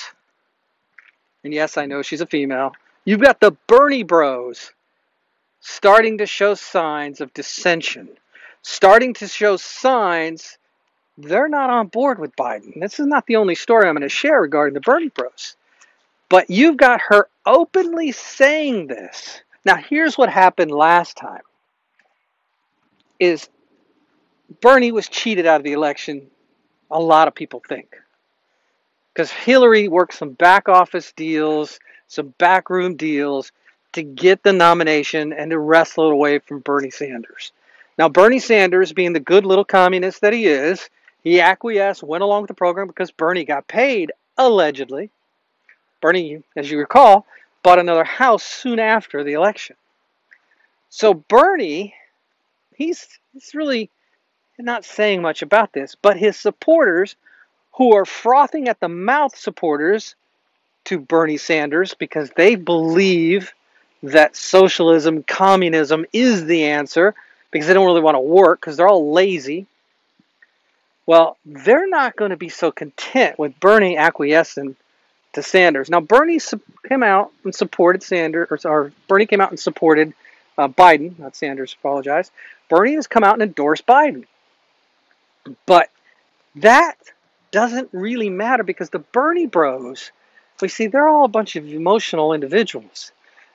and 1.43 1.53
yes, 1.53 1.77
I 1.77 1.86
know 1.86 2.01
she's 2.01 2.22
a 2.22 2.25
female. 2.25 2.72
You've 3.03 3.22
got 3.22 3.41
the 3.41 3.51
Bernie 3.67 4.03
bros 4.03 4.72
starting 5.60 6.19
to 6.19 6.25
show 6.25 6.53
signs 6.53 7.19
of 7.19 7.34
dissension, 7.34 8.08
starting 8.62 9.13
to 9.15 9.27
show 9.27 9.58
signs 9.58 10.58
they're 11.17 11.50
not 11.50 11.69
on 11.69 11.88
board 11.88 12.17
with 12.17 12.36
Biden. 12.38 12.79
This 12.79 13.00
is 13.00 13.05
not 13.05 13.25
the 13.25 13.36
only 13.36 13.55
story 13.55 13.88
I'm 13.88 13.96
going 13.96 14.03
to 14.03 14.10
share 14.10 14.39
regarding 14.39 14.74
the 14.74 14.79
Bernie 14.79 15.10
bros. 15.10 15.58
But 16.29 16.50
you've 16.50 16.77
got 16.77 17.01
her 17.10 17.27
openly 17.46 18.13
saying 18.13 18.88
this. 18.88 19.41
Now, 19.65 19.75
here's 19.75 20.17
what 20.17 20.29
happened 20.29 20.71
last 20.71 21.17
time. 21.17 21.41
Is 23.19 23.49
Bernie 24.61 24.91
was 24.91 25.07
cheated 25.07 25.45
out 25.45 25.59
of 25.59 25.63
the 25.63 25.73
election, 25.73 26.27
a 26.89 26.99
lot 26.99 27.27
of 27.27 27.35
people 27.35 27.61
think. 27.67 27.95
Because 29.13 29.31
Hillary 29.31 29.87
worked 29.87 30.13
some 30.13 30.31
back 30.31 30.69
office 30.69 31.11
deals, 31.11 31.79
some 32.07 32.33
backroom 32.37 32.95
deals 32.95 33.51
to 33.93 34.03
get 34.03 34.43
the 34.43 34.53
nomination 34.53 35.33
and 35.33 35.51
to 35.51 35.59
wrestle 35.59 36.07
it 36.07 36.13
away 36.13 36.39
from 36.39 36.59
Bernie 36.59 36.91
Sanders. 36.91 37.51
Now, 37.97 38.07
Bernie 38.07 38.39
Sanders, 38.39 38.93
being 38.93 39.13
the 39.13 39.19
good 39.19 39.45
little 39.45 39.65
communist 39.65 40.21
that 40.21 40.33
he 40.33 40.47
is, 40.47 40.89
he 41.23 41.41
acquiesced, 41.41 42.01
went 42.01 42.23
along 42.23 42.43
with 42.43 42.47
the 42.47 42.53
program 42.53 42.87
because 42.87 43.11
Bernie 43.11 43.43
got 43.43 43.67
paid, 43.67 44.11
allegedly. 44.37 45.09
Bernie, 46.01 46.41
as 46.55 46.71
you 46.71 46.79
recall, 46.79 47.25
bought 47.63 47.79
another 47.79 48.03
house 48.03 48.43
soon 48.43 48.79
after 48.79 49.23
the 49.23 49.33
election. 49.33 49.75
So 50.89 51.13
Bernie, 51.13 51.93
he's, 52.75 53.07
he's 53.33 53.53
really 53.53 53.89
not 54.57 54.85
saying 54.85 55.21
much 55.21 55.41
about 55.41 55.73
this, 55.73 55.95
but 56.01 56.17
his 56.17 56.37
supporters, 56.37 57.15
who 57.79 57.95
are 57.95 58.05
frothing 58.05 58.67
at 58.67 58.79
the 58.81 58.89
mouth 58.89 59.35
supporters 59.37 60.15
to 60.83 60.99
Bernie 60.99 61.37
Sanders 61.37 61.93
because 61.93 62.29
they 62.31 62.55
believe 62.55 63.53
that 64.03 64.35
socialism, 64.35 65.23
communism 65.23 66.05
is 66.11 66.45
the 66.45 66.65
answer 66.65 67.15
because 67.51 67.67
they 67.67 67.73
don't 67.73 67.85
really 67.85 68.01
want 68.01 68.15
to 68.15 68.19
work 68.19 68.59
because 68.59 68.75
they're 68.75 68.87
all 68.89 69.13
lazy. 69.13 69.65
Well, 71.05 71.37
they're 71.45 71.87
not 71.87 72.17
going 72.17 72.31
to 72.31 72.37
be 72.37 72.49
so 72.49 72.69
content 72.69 73.39
with 73.39 73.59
Bernie 73.61 73.95
acquiescing 73.95 74.75
to 75.33 75.43
Sanders. 75.43 75.89
Now, 75.89 76.00
Bernie 76.00 76.39
came 76.88 77.03
out 77.03 77.31
and 77.43 77.53
supported 77.53 78.03
Sanders, 78.03 78.65
or 78.65 78.91
Bernie 79.07 79.25
came 79.25 79.41
out 79.41 79.51
and 79.51 79.59
supported 79.59 80.13
uh, 80.57 80.67
Biden, 80.67 81.17
not 81.19 81.36
Sanders, 81.36 81.75
apologize. 81.79 82.31
Bernie 82.69 82.95
has 82.95 83.07
come 83.07 83.24
out 83.24 83.33
and 83.33 83.43
endorsed 83.43 83.86
Biden. 83.86 84.25
But 85.65 85.89
that 86.55 86.95
doesn't 87.51 87.89
really 87.91 88.29
matter 88.29 88.63
because 88.63 88.89
the 88.89 89.00
Bernie 89.00 89.48
bros, 89.48 90.12
we 90.62 90.67
see 90.67 90.88
they're 90.88 91.07
all 91.07 91.25
a 91.25 91.29
bunch 91.29 91.55
of 91.55 91.67
emotional 91.67 92.33
individuals. 92.33 93.12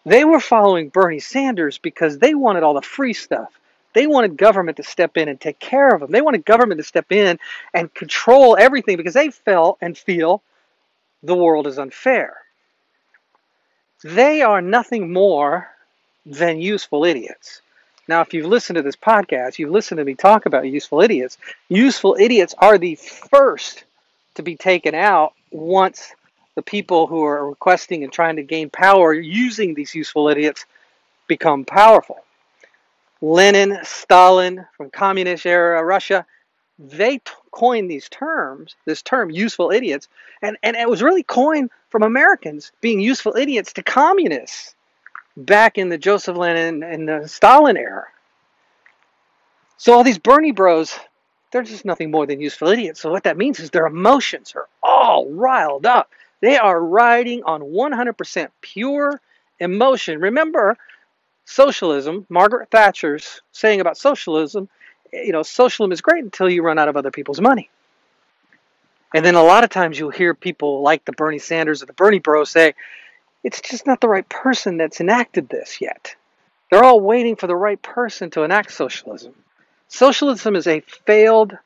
They 0.07 0.25
were 0.25 0.40
following 0.40 0.88
Bernie 0.88 1.21
Sanders 1.21 1.78
because 1.78 2.19
they 2.19 2.35
wanted 2.35 2.62
all 2.62 2.75
the 2.75 2.83
free 2.83 3.12
stuff. 3.12 3.59
They 3.95 4.07
wanted 4.07 4.37
government 4.37 4.76
to 4.78 4.83
step 4.83 5.16
in 5.16 5.28
and 5.28 5.40
take 5.40 5.59
care 5.61 5.88
of 5.90 6.00
them. 6.00 6.11
They 6.11 6.21
wanted 6.21 6.45
government 6.45 6.78
to 6.81 6.85
step 6.85 7.12
in 7.12 7.38
and 7.73 7.95
control 7.95 8.57
everything 8.59 8.97
because 8.97 9.14
they 9.14 9.31
felt 9.31 9.78
and 9.81 9.97
feel 9.97 10.43
the 11.25 11.35
world 11.35 11.66
is 11.66 11.78
unfair. 11.78 12.37
They 14.04 14.43
are 14.43 14.61
nothing 14.61 15.12
more 15.12 15.69
than 16.26 16.61
useful 16.61 17.04
idiots. 17.04 17.62
Now, 18.07 18.21
if 18.21 18.35
you've 18.35 18.47
listened 18.47 18.76
to 18.76 18.83
this 18.83 18.97
podcast, 18.97 19.59
you've 19.59 19.71
listened 19.71 19.99
to 19.99 20.04
me 20.04 20.14
talk 20.14 20.45
about 20.45 20.69
useful 20.69 21.00
idiots. 21.00 21.38
Useful 21.71 22.16
idiots 22.21 22.54
are 22.59 22.76
the 22.76 22.97
first 22.97 23.85
to 24.35 24.43
be 24.43 24.57
taken 24.57 24.95
out 24.95 25.33
once 25.50 26.14
the 26.54 26.62
people 26.62 27.07
who 27.07 27.25
are 27.25 27.49
requesting 27.49 28.04
and 28.04 28.12
trying 28.12 28.37
to 28.37 28.43
gain 28.43 28.69
power 28.69 29.14
using 29.14 29.73
these 29.73 29.95
useful 29.95 30.28
idiots 30.28 30.66
become 31.26 31.64
powerful. 31.64 32.23
Lenin, 33.23 33.78
Stalin, 33.83 34.66
from 34.76 34.90
communist 34.90 35.47
era 35.47 35.83
Russia, 35.83 36.26
they 36.78 37.19
t- 37.19 37.33
coined 37.50 37.90
these 37.90 38.09
terms, 38.09 38.75
this 38.85 39.02
term, 39.02 39.31
useful 39.31 39.71
idiots, 39.71 40.09
and, 40.43 40.57
and 40.62 40.76
it 40.76 40.88
was 40.88 41.02
really 41.02 41.23
coined 41.23 41.71
from 41.88 42.02
Americans 42.02 42.73
being 42.81 43.00
useful 43.00 43.37
idiots 43.37 43.73
to 43.75 43.83
communists 43.83 44.75
back 45.37 45.78
in 45.78 45.88
the 45.88 45.99
Joseph 45.99 46.37
Lenin 46.37 46.83
and 46.83 47.09
the 47.09 47.28
Stalin 47.28 47.76
era. 47.76 48.07
So 49.76 49.93
all 49.93 50.04
these 50.04 50.19
Bernie 50.19 50.52
bros, 50.52 50.99
they're 51.52 51.62
just 51.62 51.85
nothing 51.85 52.11
more 52.11 52.26
than 52.26 52.40
useful 52.40 52.69
idiots. 52.69 53.00
So 53.00 53.11
what 53.11 53.25
that 53.25 53.37
means 53.37 53.61
is 53.61 53.71
their 53.71 53.87
emotions 53.87 54.52
are 54.57 54.69
all 54.83 55.31
riled 55.31 55.87
up. 55.87 56.11
They 56.40 56.57
are 56.59 56.81
riding 56.83 57.43
on 57.45 57.62
100% 57.62 58.49
pure 58.61 59.21
emotion. 59.61 60.21
Remember, 60.21 60.76
socialism, 61.45 62.26
Margaret 62.28 62.71
Thatcher's 62.71 63.40
saying 63.52 63.81
about 63.81 63.97
socialism, 63.97 64.69
you 65.14 65.33
know, 65.33 65.42
socialism 65.42 65.92
is 65.92 66.00
great 66.00 66.25
until 66.25 66.49
you 66.49 66.62
run 66.62 66.78
out 66.78 66.88
of 66.88 66.97
other 66.97 67.11
people's 67.11 67.40
money. 67.40 67.71
And 69.14 69.25
then 69.25 69.37
a 69.37 69.42
lot 69.42 69.62
of 69.62 69.71
times 69.71 69.99
you'll 69.99 70.11
hear 70.11 70.35
people 70.35 70.83
like 70.83 71.04
the 71.04 71.12
Bernie 71.12 71.38
Sanders 71.38 71.83
or 71.83 71.87
the 71.87 71.92
Bernie 71.92 72.18
Bros 72.18 72.50
say, 72.50 72.75
it's 73.44 73.61
just 73.61 73.87
not 73.87 74.00
the 74.00 74.09
right 74.09 74.28
person 74.28 74.76
that's 74.76 75.00
enacted 75.00 75.49
this 75.49 75.80
yet. 75.80 76.16
They're 76.71 76.83
all 76.83 77.00
waiting 77.00 77.37
for 77.37 77.47
the 77.47 77.54
right 77.54 77.80
person 77.80 78.30
to 78.30 78.42
enact 78.42 78.73
socialism. 78.73 79.35
Socialism 79.87 80.56
is 80.56 80.66
a 80.66 80.80
failed 80.80 81.56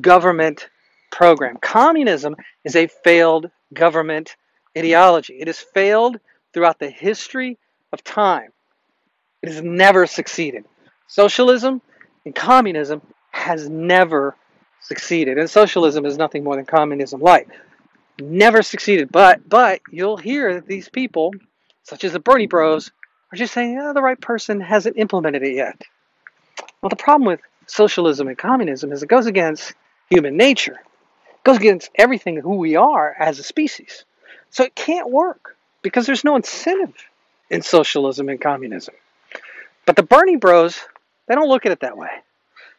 government 0.00 0.68
program. 1.10 1.58
Communism 1.58 2.36
is 2.64 2.74
a 2.74 2.86
failed 2.86 3.50
government 3.74 4.36
ideology. 4.78 5.34
It 5.34 5.48
has 5.48 5.58
failed 5.58 6.18
throughout 6.52 6.78
the 6.78 6.88
history 6.88 7.58
of 7.92 8.02
time. 8.02 8.50
It 9.42 9.50
has 9.50 9.60
never 9.60 10.06
succeeded. 10.06 10.64
Socialism 11.06 11.82
and 12.24 12.34
communism 12.34 13.02
has 13.30 13.68
never 13.68 14.36
succeeded. 14.80 15.38
And 15.38 15.48
socialism 15.48 16.06
is 16.06 16.16
nothing 16.16 16.44
more 16.44 16.56
than 16.56 16.66
communism 16.66 17.20
light 17.20 17.48
never 18.20 18.62
succeeded. 18.62 19.10
But 19.10 19.48
but 19.48 19.80
you'll 19.90 20.16
hear 20.16 20.54
that 20.54 20.66
these 20.66 20.88
people, 20.88 21.32
such 21.82 22.04
as 22.04 22.12
the 22.12 22.20
Bernie 22.20 22.46
Bros, 22.46 22.90
are 23.32 23.36
just 23.36 23.54
saying, 23.54 23.78
oh, 23.80 23.92
the 23.92 24.02
right 24.02 24.20
person 24.20 24.60
hasn't 24.60 24.96
implemented 24.96 25.42
it 25.42 25.54
yet. 25.54 25.80
Well, 26.80 26.90
the 26.90 26.96
problem 26.96 27.26
with 27.26 27.40
socialism 27.66 28.28
and 28.28 28.38
communism 28.38 28.92
is 28.92 29.02
it 29.02 29.08
goes 29.08 29.26
against 29.26 29.74
human 30.10 30.36
nature. 30.36 30.78
It 31.28 31.44
goes 31.44 31.56
against 31.56 31.90
everything 31.94 32.36
who 32.36 32.56
we 32.56 32.76
are 32.76 33.14
as 33.18 33.38
a 33.38 33.42
species. 33.42 34.04
So 34.50 34.64
it 34.64 34.74
can't 34.74 35.10
work 35.10 35.56
because 35.82 36.06
there's 36.06 36.24
no 36.24 36.36
incentive 36.36 36.94
in 37.50 37.62
socialism 37.62 38.28
and 38.28 38.40
communism. 38.40 38.94
But 39.86 39.96
the 39.96 40.02
Bernie 40.02 40.36
Bros, 40.36 40.78
they 41.26 41.34
don't 41.34 41.48
look 41.48 41.66
at 41.66 41.72
it 41.72 41.80
that 41.80 41.96
way. 41.96 42.10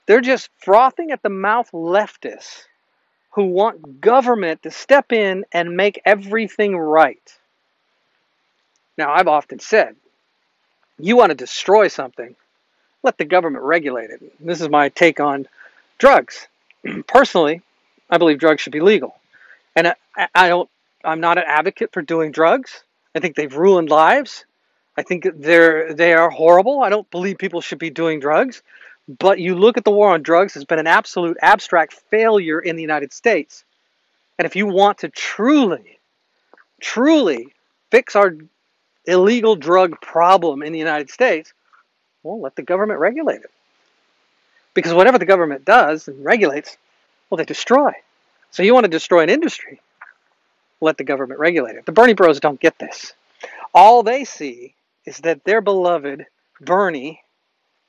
They're 0.05 0.21
just 0.21 0.49
frothing 0.59 1.11
at 1.11 1.23
the 1.23 1.29
mouth 1.29 1.71
leftists 1.71 2.63
who 3.31 3.45
want 3.45 4.01
government 4.01 4.63
to 4.63 4.71
step 4.71 5.11
in 5.11 5.45
and 5.51 5.75
make 5.75 6.01
everything 6.05 6.77
right. 6.77 7.37
Now, 8.97 9.11
I've 9.11 9.27
often 9.27 9.59
said, 9.59 9.95
you 10.97 11.17
want 11.17 11.31
to 11.31 11.35
destroy 11.35 11.89
something, 11.89 12.35
let 13.03 13.17
the 13.17 13.25
government 13.25 13.63
regulate 13.63 14.09
it. 14.09 14.21
This 14.39 14.61
is 14.61 14.69
my 14.69 14.89
take 14.89 15.19
on 15.19 15.47
drugs. 15.97 16.47
Personally, 17.07 17.61
I 18.09 18.17
believe 18.17 18.39
drugs 18.39 18.61
should 18.61 18.71
be 18.71 18.79
legal. 18.79 19.15
And 19.75 19.87
I, 20.15 20.27
I 20.33 20.47
don't 20.47 20.69
I'm 21.05 21.19
not 21.19 21.37
an 21.37 21.43
advocate 21.45 21.93
for 21.93 22.01
doing 22.01 22.31
drugs. 22.31 22.83
I 23.13 23.19
think 23.19 23.35
they've 23.35 23.55
ruined 23.55 23.89
lives. 23.89 24.45
I 24.97 25.03
think 25.03 25.27
they're 25.35 25.93
they 25.93 26.13
are 26.13 26.29
horrible. 26.29 26.81
I 26.81 26.89
don't 26.89 27.09
believe 27.11 27.37
people 27.37 27.61
should 27.61 27.79
be 27.79 27.89
doing 27.89 28.19
drugs. 28.19 28.61
But 29.07 29.39
you 29.39 29.55
look 29.55 29.77
at 29.77 29.83
the 29.83 29.91
war 29.91 30.11
on 30.13 30.23
drugs, 30.23 30.55
it's 30.55 30.65
been 30.65 30.79
an 30.79 30.87
absolute 30.87 31.37
abstract 31.41 31.93
failure 32.09 32.59
in 32.59 32.75
the 32.75 32.81
United 32.81 33.13
States. 33.13 33.63
And 34.39 34.45
if 34.45 34.55
you 34.55 34.65
want 34.65 34.99
to 34.99 35.09
truly, 35.09 35.99
truly 36.81 37.53
fix 37.91 38.15
our 38.15 38.35
illegal 39.05 39.55
drug 39.55 40.01
problem 40.01 40.63
in 40.63 40.73
the 40.73 40.79
United 40.79 41.11
States, 41.11 41.53
well, 42.23 42.41
let 42.41 42.55
the 42.55 42.63
government 42.63 42.99
regulate 42.99 43.41
it. 43.41 43.51
Because 44.73 44.93
whatever 44.93 45.19
the 45.19 45.25
government 45.25 45.65
does 45.65 46.07
and 46.07 46.25
regulates, 46.25 46.75
well, 47.29 47.37
they 47.37 47.45
destroy. 47.45 47.91
So 48.49 48.63
you 48.63 48.73
want 48.73 48.85
to 48.85 48.89
destroy 48.89 49.21
an 49.21 49.29
industry. 49.29 49.79
let 50.81 50.97
the 50.97 51.03
government 51.03 51.39
regulate 51.39 51.75
it. 51.75 51.85
The 51.85 51.91
Bernie 51.91 52.13
bros 52.13 52.39
don't 52.39 52.59
get 52.59 52.77
this. 52.79 53.13
All 53.73 54.01
they 54.01 54.25
see 54.25 54.73
is 55.05 55.17
that 55.19 55.43
their 55.43 55.61
beloved 55.61 56.25
Bernie 56.61 57.21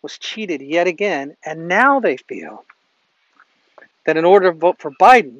was 0.02 0.18
cheated 0.18 0.60
yet 0.60 0.86
again, 0.86 1.36
and 1.44 1.68
now 1.68 2.00
they 2.00 2.16
feel 2.16 2.64
that 4.04 4.16
in 4.16 4.24
order 4.24 4.52
to 4.52 4.58
vote 4.58 4.76
for 4.78 4.92
Biden, 5.00 5.38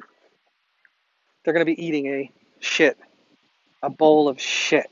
they're 1.43 1.53
going 1.53 1.65
to 1.65 1.75
be 1.75 1.83
eating 1.83 2.07
a 2.07 2.31
shit, 2.59 2.97
a 3.81 3.89
bowl 3.89 4.27
of 4.27 4.41
shit. 4.41 4.89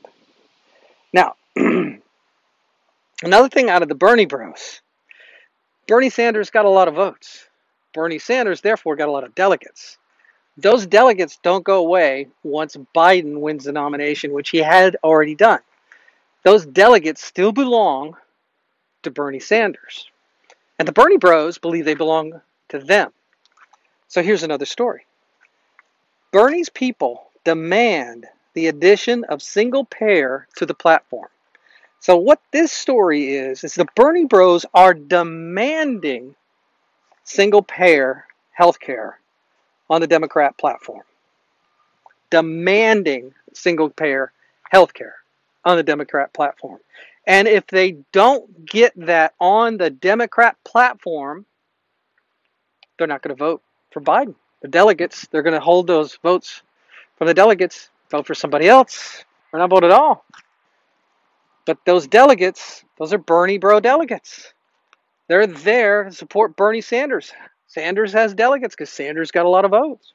Now, 1.12 1.34
another 1.56 3.48
thing 3.48 3.68
out 3.68 3.82
of 3.82 3.88
the 3.88 3.94
Bernie 3.94 4.26
bros 4.26 4.80
Bernie 5.86 6.10
Sanders 6.10 6.50
got 6.50 6.64
a 6.64 6.70
lot 6.70 6.88
of 6.88 6.94
votes. 6.94 7.46
Bernie 7.92 8.18
Sanders, 8.18 8.60
therefore, 8.60 8.96
got 8.96 9.08
a 9.08 9.12
lot 9.12 9.24
of 9.24 9.34
delegates. 9.34 9.98
Those 10.56 10.86
delegates 10.86 11.38
don't 11.42 11.64
go 11.64 11.78
away 11.78 12.28
once 12.42 12.76
Biden 12.94 13.40
wins 13.40 13.64
the 13.64 13.72
nomination, 13.72 14.32
which 14.32 14.50
he 14.50 14.58
had 14.58 14.96
already 15.04 15.34
done. 15.34 15.60
Those 16.46 16.64
delegates 16.64 17.24
still 17.24 17.50
belong 17.50 18.16
to 19.02 19.10
Bernie 19.10 19.40
Sanders. 19.40 20.08
And 20.78 20.86
the 20.86 20.92
Bernie 20.92 21.16
bros 21.16 21.58
believe 21.58 21.84
they 21.84 21.94
belong 21.94 22.40
to 22.68 22.78
them. 22.78 23.10
So 24.06 24.22
here's 24.22 24.44
another 24.44 24.64
story 24.64 25.06
Bernie's 26.30 26.68
people 26.68 27.30
demand 27.42 28.28
the 28.54 28.68
addition 28.68 29.24
of 29.24 29.42
single 29.42 29.84
payer 29.86 30.46
to 30.58 30.66
the 30.66 30.72
platform. 30.72 31.26
So 31.98 32.16
what 32.16 32.40
this 32.52 32.70
story 32.70 33.34
is 33.34 33.64
is 33.64 33.74
the 33.74 33.88
Bernie 33.96 34.26
Bros 34.26 34.64
are 34.72 34.94
demanding 34.94 36.36
single 37.24 37.62
payer 37.62 38.24
health 38.52 38.78
care 38.78 39.18
on 39.90 40.00
the 40.00 40.06
Democrat 40.06 40.56
platform. 40.56 41.02
Demanding 42.30 43.34
single 43.52 43.90
payer 43.90 44.30
health 44.70 44.94
care 44.94 45.16
on 45.66 45.76
the 45.76 45.82
Democrat 45.82 46.32
platform. 46.32 46.78
And 47.26 47.48
if 47.48 47.66
they 47.66 47.98
don't 48.12 48.64
get 48.64 48.92
that 48.96 49.34
on 49.40 49.76
the 49.76 49.90
Democrat 49.90 50.56
platform, 50.64 51.44
they're 52.96 53.08
not 53.08 53.20
going 53.20 53.36
to 53.36 53.38
vote 53.38 53.62
for 53.90 54.00
Biden. 54.00 54.36
The 54.62 54.68
delegates, 54.68 55.26
they're 55.26 55.42
going 55.42 55.54
to 55.54 55.60
hold 55.60 55.88
those 55.88 56.16
votes 56.22 56.62
from 57.18 57.26
the 57.26 57.34
delegates, 57.34 57.90
vote 58.10 58.26
for 58.26 58.34
somebody 58.34 58.68
else, 58.68 59.24
or 59.52 59.58
not 59.58 59.70
vote 59.70 59.84
at 59.84 59.90
all. 59.90 60.24
But 61.66 61.78
those 61.84 62.06
delegates, 62.06 62.84
those 62.96 63.12
are 63.12 63.18
Bernie 63.18 63.58
bro 63.58 63.80
delegates. 63.80 64.52
They're 65.28 65.48
there 65.48 66.04
to 66.04 66.12
support 66.12 66.56
Bernie 66.56 66.80
Sanders. 66.80 67.32
Sanders 67.66 68.12
has 68.12 68.34
delegates 68.34 68.76
because 68.76 68.90
Sanders 68.90 69.32
got 69.32 69.46
a 69.46 69.50
lot 69.50 69.64
of 69.64 69.72
votes. 69.72 70.12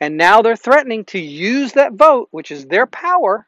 And 0.00 0.18
now 0.18 0.42
they're 0.42 0.54
threatening 0.54 1.06
to 1.06 1.18
use 1.18 1.72
that 1.72 1.94
vote, 1.94 2.28
which 2.30 2.50
is 2.50 2.66
their 2.66 2.86
power, 2.86 3.46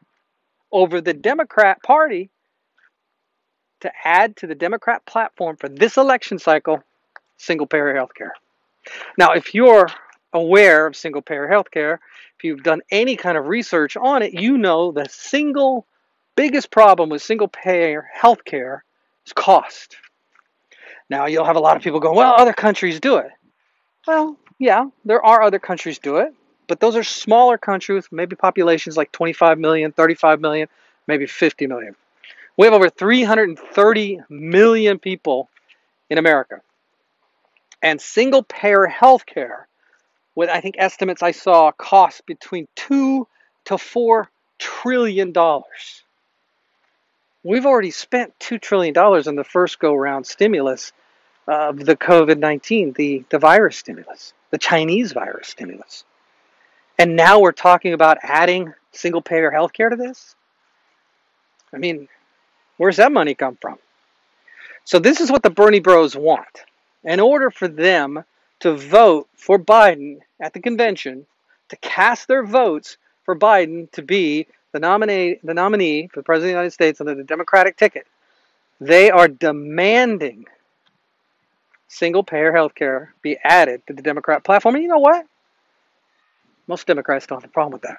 over 0.72 1.00
the 1.00 1.14
Democrat 1.14 1.82
Party 1.82 2.30
to 3.80 3.90
add 4.04 4.36
to 4.36 4.46
the 4.46 4.54
Democrat 4.54 5.04
platform 5.06 5.56
for 5.56 5.68
this 5.68 5.96
election 5.96 6.38
cycle 6.38 6.82
single 7.36 7.66
payer 7.66 7.94
health 7.94 8.14
care. 8.14 8.32
Now, 9.16 9.32
if 9.32 9.54
you're 9.54 9.88
aware 10.32 10.86
of 10.86 10.96
single 10.96 11.22
payer 11.22 11.48
health 11.48 11.70
care, 11.70 12.00
if 12.36 12.44
you've 12.44 12.62
done 12.62 12.80
any 12.90 13.16
kind 13.16 13.38
of 13.38 13.46
research 13.46 13.96
on 13.96 14.22
it, 14.22 14.34
you 14.34 14.58
know 14.58 14.92
the 14.92 15.06
single 15.08 15.86
biggest 16.36 16.70
problem 16.70 17.08
with 17.08 17.22
single 17.22 17.48
payer 17.48 18.08
health 18.12 18.44
care 18.44 18.84
is 19.26 19.32
cost. 19.32 19.96
Now, 21.10 21.26
you'll 21.26 21.44
have 21.44 21.56
a 21.56 21.60
lot 21.60 21.76
of 21.76 21.82
people 21.82 22.00
going, 22.00 22.16
well, 22.16 22.34
other 22.36 22.52
countries 22.52 23.00
do 23.00 23.16
it. 23.16 23.30
Well, 24.06 24.36
yeah, 24.58 24.86
there 25.04 25.24
are 25.24 25.42
other 25.42 25.58
countries 25.58 25.98
do 25.98 26.16
it, 26.16 26.34
but 26.68 26.80
those 26.80 26.94
are 26.94 27.02
smaller 27.02 27.58
countries, 27.58 28.06
maybe 28.12 28.36
populations 28.36 28.96
like 28.96 29.10
25 29.10 29.58
million, 29.58 29.90
35 29.90 30.40
million, 30.40 30.68
maybe 31.06 31.26
50 31.26 31.66
million. 31.66 31.96
We 32.56 32.66
have 32.66 32.74
over 32.74 32.90
330 32.90 34.20
million 34.28 34.98
people 34.98 35.48
in 36.10 36.18
America. 36.18 36.60
And 37.82 38.00
single 38.00 38.42
payer 38.42 38.86
health 38.86 39.24
care, 39.24 39.66
with 40.34 40.50
I 40.50 40.60
think 40.60 40.76
estimates 40.78 41.22
I 41.22 41.30
saw 41.30 41.72
cost 41.72 42.26
between 42.26 42.68
two 42.76 43.26
to 43.66 43.78
four 43.78 44.28
trillion 44.58 45.32
dollars. 45.32 46.02
We've 47.44 47.66
already 47.66 47.92
spent 47.92 48.38
$2 48.40 48.60
trillion 48.60 48.96
on 48.98 49.36
the 49.36 49.44
first 49.44 49.78
go 49.78 49.94
round 49.94 50.26
stimulus 50.26 50.92
of 51.46 51.78
the 51.78 51.96
COVID 51.96 52.38
19, 52.38 52.92
the, 52.92 53.24
the 53.30 53.38
virus 53.38 53.78
stimulus, 53.78 54.34
the 54.50 54.58
Chinese 54.58 55.12
virus 55.12 55.48
stimulus. 55.48 56.04
And 56.98 57.14
now 57.14 57.38
we're 57.38 57.52
talking 57.52 57.92
about 57.92 58.18
adding 58.22 58.74
single 58.92 59.22
payer 59.22 59.50
health 59.50 59.72
care 59.72 59.88
to 59.88 59.96
this? 59.96 60.34
I 61.72 61.78
mean, 61.78 62.08
where's 62.76 62.96
that 62.96 63.12
money 63.12 63.34
come 63.34 63.56
from? 63.60 63.78
So, 64.84 64.98
this 64.98 65.20
is 65.20 65.30
what 65.30 65.42
the 65.42 65.50
Bernie 65.50 65.80
bros 65.80 66.16
want. 66.16 66.64
In 67.04 67.20
order 67.20 67.50
for 67.50 67.68
them 67.68 68.24
to 68.60 68.74
vote 68.74 69.28
for 69.36 69.58
Biden 69.58 70.20
at 70.40 70.52
the 70.52 70.60
convention, 70.60 71.26
to 71.68 71.76
cast 71.76 72.26
their 72.26 72.44
votes 72.44 72.96
for 73.24 73.36
Biden 73.36 73.90
to 73.92 74.02
be 74.02 74.46
the 74.72 74.80
nominee, 74.80 75.38
the 75.44 75.54
nominee 75.54 76.08
for 76.08 76.20
the 76.20 76.24
President 76.24 76.48
of 76.48 76.54
the 76.54 76.58
United 76.58 76.70
States 76.72 77.00
under 77.00 77.14
the 77.14 77.22
Democratic 77.22 77.76
ticket, 77.76 78.06
they 78.80 79.10
are 79.10 79.28
demanding 79.28 80.46
single 81.88 82.22
payer 82.22 82.52
health 82.52 82.74
care 82.74 83.14
be 83.22 83.36
added 83.44 83.82
to 83.86 83.92
the 83.92 84.02
Democrat 84.02 84.44
platform. 84.44 84.74
And 84.74 84.82
you 84.82 84.90
know 84.90 84.98
what? 84.98 85.26
Most 86.68 86.86
Democrats 86.86 87.26
don't 87.26 87.40
have 87.40 87.50
a 87.50 87.52
problem 87.52 87.72
with 87.72 87.82
that. 87.82 87.98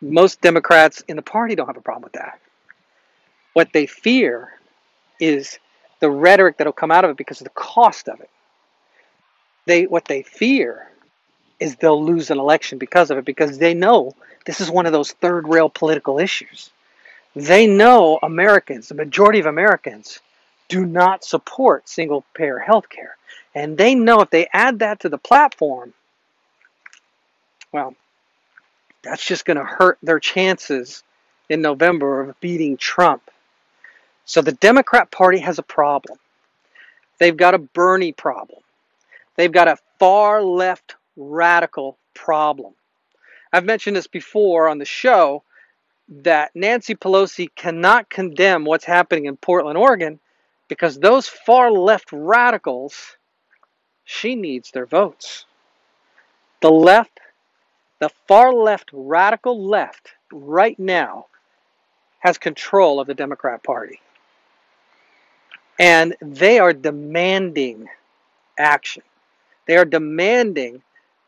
Most 0.00 0.40
Democrats 0.40 1.02
in 1.08 1.16
the 1.16 1.22
party 1.22 1.54
don't 1.54 1.66
have 1.66 1.76
a 1.76 1.82
problem 1.82 2.04
with 2.04 2.12
that. 2.12 2.40
What 3.54 3.72
they 3.72 3.86
fear 3.86 4.50
is 5.18 5.58
the 6.00 6.10
rhetoric 6.10 6.58
that'll 6.58 6.72
come 6.72 6.90
out 6.90 7.04
of 7.04 7.10
it 7.10 7.16
because 7.16 7.40
of 7.40 7.44
the 7.44 7.50
cost 7.50 8.08
of 8.08 8.20
it. 8.20 8.30
They 9.66 9.86
what 9.86 10.06
they 10.06 10.22
fear 10.22 10.88
is 11.58 11.76
they'll 11.76 12.02
lose 12.02 12.30
an 12.30 12.38
election 12.38 12.78
because 12.78 13.10
of 13.10 13.18
it 13.18 13.24
because 13.24 13.58
they 13.58 13.74
know 13.74 14.14
this 14.46 14.60
is 14.60 14.70
one 14.70 14.86
of 14.86 14.92
those 14.92 15.12
third 15.12 15.46
rail 15.46 15.68
political 15.68 16.18
issues. 16.18 16.70
They 17.36 17.66
know 17.66 18.18
Americans, 18.22 18.88
the 18.88 18.94
majority 18.94 19.38
of 19.38 19.46
Americans, 19.46 20.20
do 20.68 20.86
not 20.86 21.24
support 21.24 21.88
single 21.88 22.24
payer 22.34 22.58
health 22.58 22.88
care. 22.88 23.16
And 23.54 23.76
they 23.76 23.94
know 23.94 24.20
if 24.20 24.30
they 24.30 24.48
add 24.52 24.78
that 24.78 25.00
to 25.00 25.08
the 25.08 25.18
platform, 25.18 25.92
well, 27.72 27.94
that's 29.02 29.24
just 29.24 29.44
going 29.44 29.56
to 29.56 29.64
hurt 29.64 29.98
their 30.02 30.20
chances 30.20 31.02
in 31.48 31.62
November 31.62 32.22
of 32.22 32.40
beating 32.40 32.76
Trump. 32.76 33.30
So 34.24 34.42
the 34.42 34.52
Democrat 34.52 35.10
Party 35.10 35.38
has 35.38 35.58
a 35.58 35.62
problem. 35.62 36.18
They've 37.18 37.36
got 37.36 37.54
a 37.54 37.58
Bernie 37.58 38.12
problem. 38.12 38.60
They've 39.36 39.52
got 39.52 39.68
a 39.68 39.78
far 39.98 40.42
left 40.42 40.96
radical 41.16 41.96
problem. 42.14 42.74
I've 43.52 43.64
mentioned 43.64 43.96
this 43.96 44.06
before 44.06 44.68
on 44.68 44.78
the 44.78 44.84
show 44.84 45.42
that 46.08 46.50
Nancy 46.54 46.94
Pelosi 46.94 47.48
cannot 47.54 48.08
condemn 48.08 48.64
what's 48.64 48.84
happening 48.84 49.26
in 49.26 49.36
Portland, 49.36 49.78
Oregon, 49.78 50.20
because 50.68 50.98
those 50.98 51.26
far 51.26 51.70
left 51.70 52.10
radicals, 52.12 53.16
she 54.04 54.34
needs 54.34 54.70
their 54.70 54.86
votes. 54.86 55.44
The 56.62 56.70
left, 56.70 57.20
the 58.00 58.10
far 58.26 58.52
left, 58.52 58.90
radical 58.92 59.62
left, 59.64 60.14
right 60.32 60.78
now, 60.78 61.26
has 62.18 62.38
control 62.38 62.98
of 62.98 63.06
the 63.06 63.14
Democrat 63.14 63.62
Party. 63.62 64.00
And 65.78 66.14
they 66.20 66.58
are 66.58 66.72
demanding 66.72 67.88
action. 68.58 69.02
They 69.66 69.76
are 69.76 69.84
demanding 69.84 70.82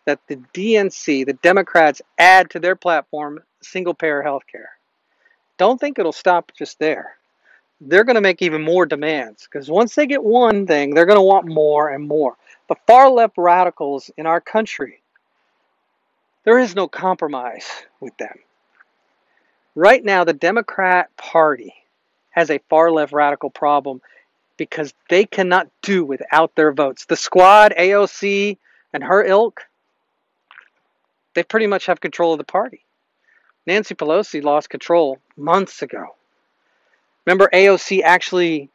that 0.05 0.21
the 0.27 0.37
DNC, 0.37 1.27
the 1.27 1.33
Democrats, 1.35 2.03
add 2.19 2.51
to 2.51 2.59
their 2.59 2.77
platform 2.77 3.41
single 3.63 3.95
payer 3.95 4.23
health 4.23 4.43
care. 4.51 4.71
Don't 5.59 5.79
think 5.79 5.99
it'll 5.99 6.13
stop 6.13 6.53
just 6.57 6.79
there. 6.79 7.17
They're 7.81 8.05
going 8.05 8.17
to 8.17 8.21
make 8.21 8.43
even 8.43 8.63
more 8.63 8.87
demands 8.87 9.45
because 9.45 9.71
once 9.71 9.95
they 9.95 10.07
get 10.07 10.23
one 10.23 10.67
thing, 10.67 10.95
they're 10.95 11.07
going 11.07 11.19
to 11.19 11.23
want 11.23 11.47
more 11.47 11.91
and 11.91 12.07
more. 12.07 12.37
The 12.69 12.77
far 12.87 13.11
left 13.11 13.35
radicals 13.37 14.11
in 14.17 14.27
our 14.27 14.41
country, 14.41 15.02
there 16.44 16.59
is 16.59 16.74
no 16.74 16.88
compromise 16.88 17.66
with 18.00 18.16
them. 18.16 18.37
Right 19.74 20.05
now, 20.05 20.24
the 20.24 20.33
Democrat 20.33 21.16
Party 21.16 21.74
has 22.31 22.50
a 22.50 22.61
far 22.68 22.90
left 22.90 23.12
radical 23.12 23.50
problem 23.50 24.00
because 24.57 24.92
they 25.09 25.24
cannot 25.24 25.68
do 25.83 26.05
without 26.05 26.55
their 26.55 26.72
votes. 26.72 27.07
The 27.07 27.16
squad, 27.16 27.72
AOC, 27.78 28.59
and 28.92 29.02
her 29.02 29.24
ilk, 29.24 29.62
they 31.35 31.42
pretty 31.42 31.66
much 31.66 31.87
have 31.87 32.00
control 32.00 32.33
of 32.33 32.38
the 32.38 32.44
party. 32.44 32.85
Nancy 33.66 33.94
Pelosi 33.94 34.42
lost 34.42 34.68
control 34.68 35.18
months 35.37 35.83
ago. 35.83 36.14
Remember, 37.24 37.48
AOC 37.52 38.02
actually 38.02 38.68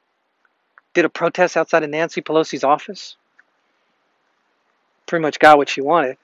did 0.94 1.06
a 1.06 1.10
protest 1.10 1.58
outside 1.58 1.84
of 1.84 1.90
Nancy 1.90 2.22
Pelosi's 2.22 2.64
office? 2.64 3.18
Pretty 5.06 5.22
much 5.22 5.40
got 5.40 5.58
what 5.58 5.70
she 5.70 5.82
wanted 5.82 6.18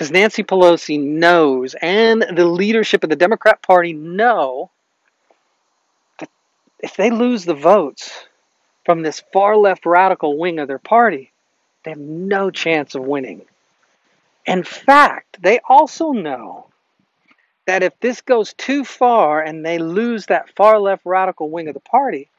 Because 0.00 0.12
Nancy 0.12 0.42
Pelosi 0.42 0.98
knows, 0.98 1.74
and 1.74 2.22
the 2.22 2.46
leadership 2.46 3.04
of 3.04 3.10
the 3.10 3.16
Democrat 3.16 3.60
Party 3.60 3.92
know, 3.92 4.70
that 6.18 6.30
if 6.78 6.96
they 6.96 7.10
lose 7.10 7.44
the 7.44 7.52
votes 7.52 8.10
from 8.86 9.02
this 9.02 9.22
far 9.30 9.58
left 9.58 9.84
radical 9.84 10.38
wing 10.38 10.58
of 10.58 10.68
their 10.68 10.78
party, 10.78 11.32
they 11.84 11.90
have 11.90 12.00
no 12.00 12.50
chance 12.50 12.94
of 12.94 13.02
winning. 13.02 13.42
In 14.46 14.62
fact, 14.62 15.42
they 15.42 15.60
also 15.68 16.12
know 16.12 16.68
that 17.66 17.82
if 17.82 17.92
this 18.00 18.22
goes 18.22 18.54
too 18.54 18.86
far 18.86 19.42
and 19.42 19.66
they 19.66 19.76
lose 19.76 20.24
that 20.24 20.48
far 20.56 20.78
left 20.78 21.04
radical 21.04 21.50
wing 21.50 21.68
of 21.68 21.74
the 21.74 21.80
party, 21.80 22.30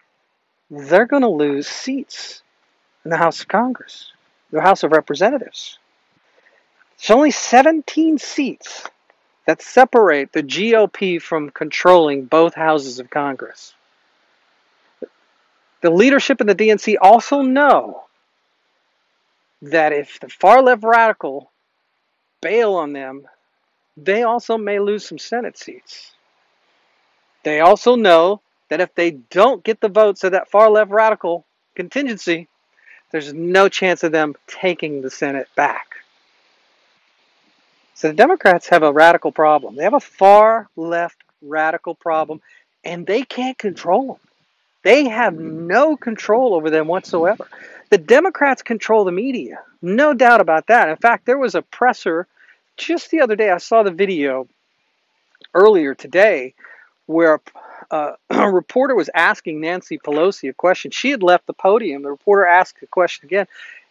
they're 0.71 1.06
going 1.06 1.21
to 1.21 1.30
lose 1.30 1.67
seats 1.67 2.41
in 3.06 3.12
the 3.12 3.17
House 3.17 3.41
of 3.41 3.50
Congress, 3.50 4.13
the 4.50 4.62
House 4.62 4.82
of 4.82 4.91
Representatives. 4.91 5.78
There's 7.01 7.17
only 7.17 7.31
17 7.31 8.19
seats 8.19 8.87
that 9.47 9.63
separate 9.63 10.33
the 10.33 10.43
GOP 10.43 11.19
from 11.19 11.49
controlling 11.49 12.25
both 12.25 12.53
houses 12.53 12.99
of 12.99 13.09
Congress. 13.09 13.73
The 15.81 15.89
leadership 15.89 16.41
in 16.41 16.47
the 16.47 16.53
DNC 16.53 16.97
also 17.01 17.41
know 17.41 18.03
that 19.63 19.93
if 19.93 20.19
the 20.19 20.29
far 20.29 20.61
left 20.61 20.83
radical 20.83 21.49
bail 22.39 22.75
on 22.75 22.93
them, 22.93 23.27
they 23.97 24.21
also 24.21 24.59
may 24.59 24.77
lose 24.77 25.03
some 25.03 25.17
Senate 25.17 25.57
seats. 25.57 26.11
They 27.43 27.61
also 27.61 27.95
know 27.95 28.41
that 28.69 28.79
if 28.79 28.93
they 28.93 29.09
don't 29.11 29.63
get 29.63 29.81
the 29.81 29.89
votes 29.89 30.23
of 30.23 30.33
that 30.33 30.51
far 30.51 30.69
left 30.69 30.91
radical 30.91 31.45
contingency, 31.73 32.47
there's 33.11 33.33
no 33.33 33.69
chance 33.69 34.03
of 34.03 34.11
them 34.11 34.35
taking 34.45 35.01
the 35.01 35.09
Senate 35.09 35.47
back. 35.55 36.00
So 38.01 38.07
the 38.07 38.15
Democrats 38.15 38.67
have 38.69 38.81
a 38.81 38.91
radical 38.91 39.31
problem. 39.31 39.75
They 39.75 39.83
have 39.83 39.93
a 39.93 39.99
far 39.99 40.67
left 40.75 41.17
radical 41.43 41.93
problem, 41.93 42.41
and 42.83 43.05
they 43.05 43.21
can't 43.21 43.55
control 43.59 44.07
them. 44.07 44.17
They 44.81 45.07
have 45.07 45.35
no 45.35 45.95
control 45.95 46.55
over 46.55 46.71
them 46.71 46.87
whatsoever. 46.87 47.47
The 47.91 47.99
Democrats 47.99 48.63
control 48.63 49.03
the 49.03 49.11
media, 49.11 49.59
no 49.83 50.15
doubt 50.15 50.41
about 50.41 50.65
that. 50.65 50.89
In 50.89 50.95
fact, 50.95 51.27
there 51.27 51.37
was 51.37 51.53
a 51.53 51.61
presser 51.61 52.25
just 52.75 53.11
the 53.11 53.21
other 53.21 53.35
day. 53.35 53.51
I 53.51 53.59
saw 53.59 53.83
the 53.83 53.91
video 53.91 54.47
earlier 55.53 55.93
today 55.93 56.55
where 57.05 57.39
uh, 57.91 58.13
a 58.31 58.51
reporter 58.51 58.95
was 58.95 59.11
asking 59.13 59.61
Nancy 59.61 59.99
Pelosi 59.99 60.49
a 60.49 60.53
question. 60.53 60.89
She 60.89 61.11
had 61.11 61.21
left 61.21 61.45
the 61.45 61.53
podium. 61.53 62.01
The 62.01 62.09
reporter 62.09 62.47
asked 62.47 62.79
the 62.79 62.87
question 62.87 63.27
again, 63.27 63.45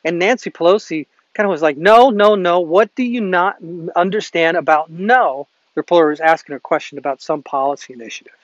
and 0.05 0.19
Nancy 0.19 0.51
Pelosi 0.51 1.07
kind 1.35 1.47
of 1.47 1.51
was 1.51 1.63
like, 1.63 1.77
"No, 1.77 2.11
no, 2.11 2.35
no. 2.35 2.61
What 2.61 2.95
do 2.95 3.03
you 3.03 3.21
not 3.21 3.57
understand 3.97 4.57
about 4.57 4.91
no?" 4.91 5.47
The 5.75 5.81
reporter 5.81 6.09
was 6.11 6.21
asking 6.21 6.57
a 6.57 6.61
question 6.61 6.99
about 6.99 7.23
some 7.23 7.43
policy 7.43 7.93
initiative. 7.93 8.35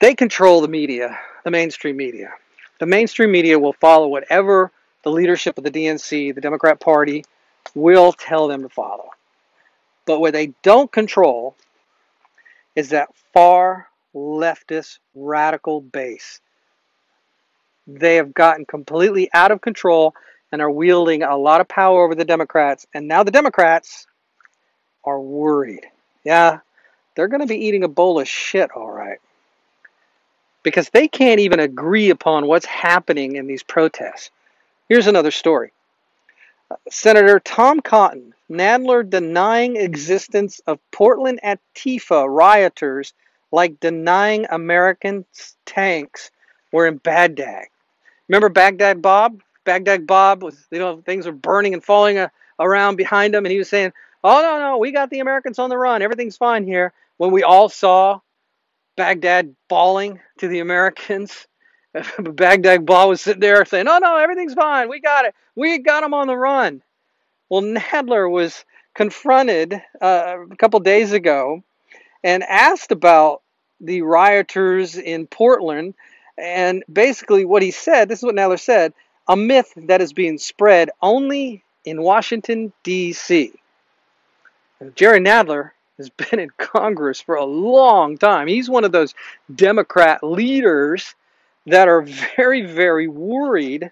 They 0.00 0.14
control 0.14 0.60
the 0.60 0.68
media, 0.68 1.18
the 1.44 1.50
mainstream 1.52 1.96
media. 1.96 2.34
The 2.80 2.86
mainstream 2.86 3.30
media 3.30 3.58
will 3.58 3.74
follow 3.74 4.08
whatever 4.08 4.72
the 5.04 5.12
leadership 5.12 5.58
of 5.58 5.64
the 5.64 5.70
DNC, 5.70 6.34
the 6.34 6.40
Democrat 6.40 6.80
Party, 6.80 7.24
will 7.74 8.12
tell 8.12 8.48
them 8.48 8.62
to 8.62 8.68
follow. 8.68 9.10
But 10.04 10.20
what 10.20 10.32
they 10.32 10.52
don't 10.62 10.90
control 10.90 11.54
is 12.74 12.88
that 12.90 13.10
far 13.32 13.88
leftist 14.14 14.98
radical 15.14 15.80
base. 15.80 16.40
They 17.86 18.16
have 18.16 18.34
gotten 18.34 18.64
completely 18.64 19.30
out 19.32 19.50
of 19.50 19.60
control 19.60 20.14
and 20.52 20.62
are 20.62 20.70
wielding 20.70 21.22
a 21.22 21.36
lot 21.36 21.60
of 21.60 21.68
power 21.68 22.04
over 22.04 22.14
the 22.14 22.24
Democrats. 22.24 22.86
And 22.94 23.08
now 23.08 23.24
the 23.24 23.30
Democrats 23.30 24.06
are 25.04 25.20
worried. 25.20 25.86
Yeah, 26.24 26.60
they're 27.16 27.28
going 27.28 27.40
to 27.40 27.46
be 27.46 27.66
eating 27.66 27.82
a 27.82 27.88
bowl 27.88 28.20
of 28.20 28.28
shit, 28.28 28.70
all 28.70 28.90
right 28.90 29.18
because 30.62 30.90
they 30.90 31.08
can't 31.08 31.40
even 31.40 31.60
agree 31.60 32.10
upon 32.10 32.46
what's 32.46 32.66
happening 32.66 33.36
in 33.36 33.46
these 33.46 33.62
protests. 33.62 34.30
Here's 34.88 35.06
another 35.06 35.30
story. 35.30 35.72
Senator 36.88 37.40
Tom 37.40 37.80
Cotton, 37.80 38.34
Nadler 38.50 39.08
denying 39.08 39.76
existence 39.76 40.60
of 40.66 40.78
Portland 40.90 41.40
Antifa 41.44 42.26
rioters 42.28 43.12
like 43.50 43.80
denying 43.80 44.46
American 44.50 45.26
tanks 45.66 46.30
were 46.72 46.86
in 46.86 46.96
Baghdad. 46.96 47.66
Remember 48.28 48.48
Baghdad 48.48 49.02
Bob? 49.02 49.40
Baghdad 49.64 50.06
Bob 50.06 50.42
was, 50.42 50.66
you 50.70 50.78
know, 50.78 51.00
things 51.00 51.26
were 51.26 51.32
burning 51.32 51.74
and 51.74 51.84
falling 51.84 52.18
uh, 52.18 52.28
around 52.58 52.96
behind 52.96 53.34
him, 53.34 53.44
and 53.44 53.52
he 53.52 53.58
was 53.58 53.68
saying, 53.68 53.92
"Oh 54.24 54.40
no, 54.42 54.58
no, 54.58 54.78
we 54.78 54.92
got 54.92 55.10
the 55.10 55.20
Americans 55.20 55.58
on 55.58 55.70
the 55.70 55.78
run. 55.78 56.02
Everything's 56.02 56.36
fine 56.36 56.64
here." 56.64 56.92
When 57.18 57.30
we 57.30 57.42
all 57.42 57.68
saw 57.68 58.20
Baghdad 58.96 59.54
bawling 59.68 60.20
to 60.38 60.48
the 60.48 60.60
Americans. 60.60 61.46
Baghdad 62.18 62.86
Bob 62.86 63.08
was 63.08 63.20
sitting 63.20 63.40
there 63.40 63.64
saying, 63.64 63.86
"No, 63.86 63.98
no, 63.98 64.16
everything's 64.16 64.54
fine. 64.54 64.88
We 64.88 65.00
got 65.00 65.24
it. 65.24 65.34
We 65.54 65.78
got 65.78 66.02
them 66.02 66.14
on 66.14 66.26
the 66.26 66.36
run." 66.36 66.82
Well, 67.48 67.62
Nadler 67.62 68.30
was 68.30 68.64
confronted 68.94 69.74
uh, 70.00 70.36
a 70.50 70.56
couple 70.56 70.80
days 70.80 71.12
ago 71.12 71.62
and 72.24 72.42
asked 72.42 72.92
about 72.92 73.42
the 73.80 74.02
rioters 74.02 74.96
in 74.96 75.26
Portland, 75.26 75.94
and 76.38 76.82
basically 76.90 77.44
what 77.44 77.62
he 77.62 77.70
said. 77.70 78.08
This 78.08 78.20
is 78.20 78.24
what 78.24 78.34
Nadler 78.34 78.60
said: 78.60 78.94
a 79.28 79.36
myth 79.36 79.72
that 79.76 80.00
is 80.00 80.12
being 80.12 80.38
spread 80.38 80.90
only 81.00 81.62
in 81.84 82.02
Washington 82.02 82.72
D.C. 82.82 83.52
Jerry 84.94 85.20
Nadler 85.20 85.70
has 85.98 86.10
been 86.30 86.40
in 86.40 86.50
Congress 86.58 87.20
for 87.20 87.36
a 87.36 87.44
long 87.44 88.18
time. 88.18 88.46
He's 88.46 88.68
one 88.68 88.84
of 88.84 88.92
those 88.92 89.14
Democrat 89.54 90.22
leaders 90.22 91.14
that 91.66 91.88
are 91.88 92.02
very, 92.36 92.66
very 92.66 93.08
worried 93.08 93.90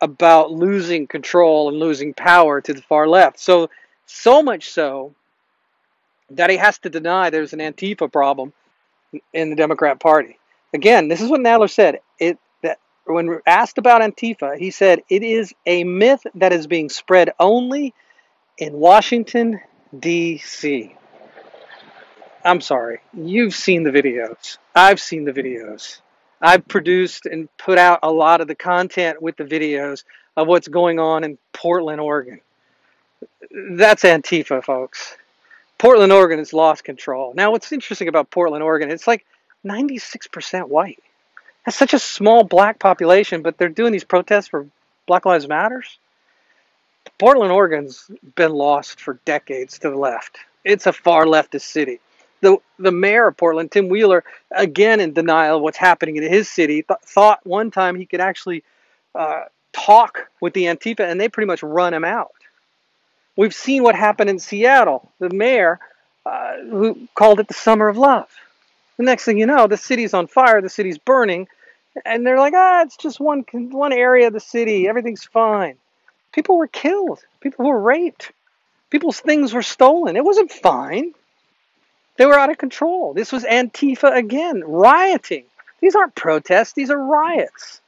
about 0.00 0.50
losing 0.50 1.06
control 1.06 1.68
and 1.68 1.78
losing 1.78 2.12
power 2.12 2.60
to 2.60 2.74
the 2.74 2.82
far 2.82 3.08
left. 3.08 3.38
So, 3.38 3.70
so 4.06 4.42
much 4.42 4.70
so 4.70 5.14
that 6.30 6.50
he 6.50 6.56
has 6.56 6.78
to 6.78 6.90
deny 6.90 7.30
there's 7.30 7.52
an 7.52 7.60
Antifa 7.60 8.12
problem 8.12 8.52
in 9.32 9.50
the 9.50 9.56
Democrat 9.56 10.00
Party. 10.00 10.38
Again, 10.72 11.08
this 11.08 11.20
is 11.20 11.30
what 11.30 11.40
Nadler 11.40 11.70
said. 11.70 12.00
It 12.18 12.38
when 13.06 13.40
asked 13.46 13.78
about 13.78 14.02
Antifa, 14.02 14.58
he 14.58 14.70
said 14.70 15.02
it 15.08 15.22
is 15.22 15.54
a 15.66 15.84
myth 15.84 16.26
that 16.36 16.52
is 16.52 16.66
being 16.66 16.88
spread 16.88 17.32
only 17.38 17.94
in 18.58 18.72
Washington 18.72 19.60
D.C. 19.98 20.94
I'm 22.44 22.60
sorry. 22.60 23.00
You've 23.12 23.54
seen 23.54 23.84
the 23.84 23.90
videos. 23.90 24.58
I've 24.74 25.00
seen 25.00 25.24
the 25.24 25.32
videos. 25.32 26.00
I've 26.40 26.68
produced 26.68 27.26
and 27.26 27.48
put 27.56 27.78
out 27.78 28.00
a 28.02 28.10
lot 28.10 28.40
of 28.40 28.48
the 28.48 28.54
content 28.54 29.22
with 29.22 29.36
the 29.36 29.44
videos 29.44 30.04
of 30.36 30.46
what's 30.46 30.68
going 30.68 30.98
on 30.98 31.24
in 31.24 31.38
Portland, 31.52 32.00
Oregon. 32.00 32.40
That's 33.50 34.02
Antifa, 34.02 34.62
folks. 34.62 35.16
Portland, 35.78 36.12
Oregon 36.12 36.38
has 36.38 36.52
lost 36.52 36.84
control. 36.84 37.32
Now, 37.34 37.50
what's 37.50 37.72
interesting 37.72 38.08
about 38.08 38.30
Portland, 38.30 38.62
Oregon, 38.62 38.90
it's 38.90 39.06
like 39.06 39.24
96% 39.64 40.68
white. 40.68 41.02
That's 41.64 41.76
such 41.76 41.94
a 41.94 41.98
small 41.98 42.44
black 42.44 42.78
population, 42.78 43.42
but 43.42 43.56
they're 43.56 43.68
doing 43.68 43.92
these 43.92 44.04
protests 44.04 44.48
for 44.48 44.66
Black 45.06 45.24
Lives 45.24 45.48
Matters. 45.48 45.98
Portland, 47.18 47.52
Oregon's 47.52 48.10
been 48.34 48.52
lost 48.52 49.00
for 49.00 49.18
decades 49.24 49.78
to 49.80 49.90
the 49.90 49.96
left. 49.96 50.38
It's 50.64 50.86
a 50.86 50.92
far 50.92 51.24
leftist 51.24 51.62
city 51.62 52.00
the 52.44 52.58
the 52.78 52.92
mayor 52.92 53.28
of 53.28 53.36
Portland, 53.36 53.72
Tim 53.72 53.88
Wheeler, 53.88 54.22
again 54.52 55.00
in 55.00 55.12
denial 55.12 55.56
of 55.56 55.62
what's 55.62 55.78
happening 55.78 56.16
in 56.16 56.22
his 56.22 56.48
city, 56.48 56.82
th- 56.82 57.00
thought 57.04 57.40
one 57.44 57.72
time 57.72 57.96
he 57.96 58.06
could 58.06 58.20
actually 58.20 58.62
uh, 59.14 59.44
talk 59.72 60.28
with 60.40 60.52
the 60.52 60.64
Antifa, 60.64 61.00
and 61.00 61.20
they 61.20 61.28
pretty 61.28 61.46
much 61.46 61.62
run 61.62 61.94
him 61.94 62.04
out. 62.04 62.32
We've 63.36 63.54
seen 63.54 63.82
what 63.82 63.96
happened 63.96 64.30
in 64.30 64.38
Seattle. 64.38 65.10
The 65.18 65.30
mayor 65.30 65.80
uh, 66.24 66.58
who 66.70 67.08
called 67.14 67.40
it 67.40 67.48
the 67.48 67.54
summer 67.54 67.88
of 67.88 67.96
love. 67.96 68.28
The 68.96 69.04
next 69.04 69.24
thing 69.24 69.38
you 69.38 69.46
know, 69.46 69.66
the 69.66 69.76
city's 69.76 70.14
on 70.14 70.28
fire, 70.28 70.60
the 70.60 70.68
city's 70.68 70.98
burning, 70.98 71.48
and 72.04 72.26
they're 72.26 72.38
like, 72.38 72.54
ah, 72.54 72.82
it's 72.82 72.96
just 72.96 73.20
one 73.20 73.44
one 73.52 73.92
area 73.92 74.26
of 74.26 74.32
the 74.32 74.40
city, 74.40 74.88
everything's 74.88 75.24
fine. 75.24 75.76
People 76.32 76.58
were 76.58 76.66
killed. 76.66 77.20
People 77.40 77.66
were 77.66 77.80
raped. 77.80 78.32
People's 78.90 79.20
things 79.20 79.52
were 79.52 79.62
stolen. 79.62 80.16
It 80.16 80.24
wasn't 80.24 80.50
fine. 80.50 81.14
They 82.16 82.26
were 82.26 82.38
out 82.38 82.50
of 82.50 82.58
control. 82.58 83.12
This 83.12 83.32
was 83.32 83.44
Antifa 83.44 84.16
again, 84.16 84.62
rioting. 84.64 85.44
These 85.80 85.94
aren't 85.94 86.14
protests, 86.14 86.72
these 86.72 86.90
are 86.90 86.98
riots. 86.98 87.80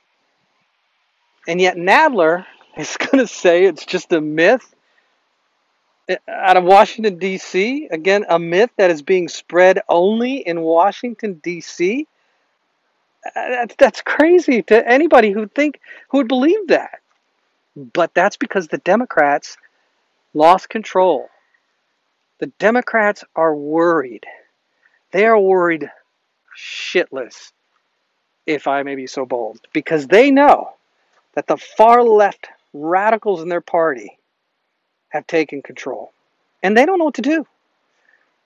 And 1.49 1.61
yet 1.61 1.77
Nadler 1.77 2.45
is 2.77 2.97
going 2.99 3.19
to 3.19 3.27
say 3.27 3.65
it's 3.65 3.87
just 3.87 4.13
a 4.13 4.21
myth 4.21 4.75
out 6.29 6.57
of 6.57 6.65
Washington, 6.65 7.19
D.C. 7.19 7.89
Again, 7.91 8.25
a 8.29 8.39
myth 8.39 8.71
that 8.77 8.91
is 8.91 9.03
being 9.03 9.29
spread 9.29 9.81
only 9.89 10.37
in 10.37 10.61
Washington, 10.61 11.41
D.C. 11.43 12.07
That's, 13.79 14.03
crazy 14.03 14.63
to 14.63 14.89
anybody 14.89 15.31
who 15.31 15.47
think 15.49 15.81
who 16.09 16.19
would 16.19 16.29
believe 16.29 16.69
that. 16.69 17.01
But 17.77 18.15
that's 18.15 18.37
because 18.37 18.69
the 18.69 18.79
Democrats 18.79 19.57
lost 20.35 20.69
control. 20.69 21.29
The 22.39 22.47
Democrats 22.59 23.25
are 23.35 23.55
worried. 23.55 24.25
They 25.13 25.25
are 25.27 25.39
worried 25.39 25.91
shitless, 26.57 27.53
if 28.47 28.67
I 28.67 28.83
may 28.83 28.95
be 28.95 29.07
so 29.07 29.27
bold, 29.27 29.61
because 29.73 30.07
they 30.07 30.31
know 30.31 30.71
that 31.35 31.47
the 31.47 31.57
far 31.57 32.03
left 32.03 32.49
radicals 32.73 33.43
in 33.43 33.49
their 33.49 33.61
party 33.61 34.19
have 35.11 35.27
taken 35.27 35.63
control. 35.63 36.13
And 36.63 36.77
they 36.77 36.87
don't 36.87 36.99
know 36.99 37.07
what 37.07 37.15
to 37.15 37.23
do. 37.23 37.47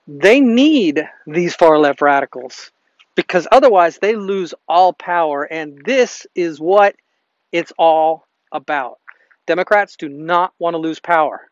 They 0.07 0.41
need 0.41 1.07
these 1.25 1.55
far 1.55 1.77
left 1.77 2.01
radicals 2.01 2.71
because 3.15 3.47
otherwise 3.51 3.97
they 3.97 4.15
lose 4.15 4.53
all 4.67 4.93
power. 4.93 5.43
And 5.43 5.81
this 5.85 6.25
is 6.35 6.59
what 6.59 6.95
it's 7.51 7.73
all 7.77 8.25
about. 8.51 8.99
Democrats 9.47 9.95
do 9.97 10.07
not 10.09 10.53
want 10.59 10.73
to 10.75 10.79
lose 10.79 10.99
power. 10.99 11.49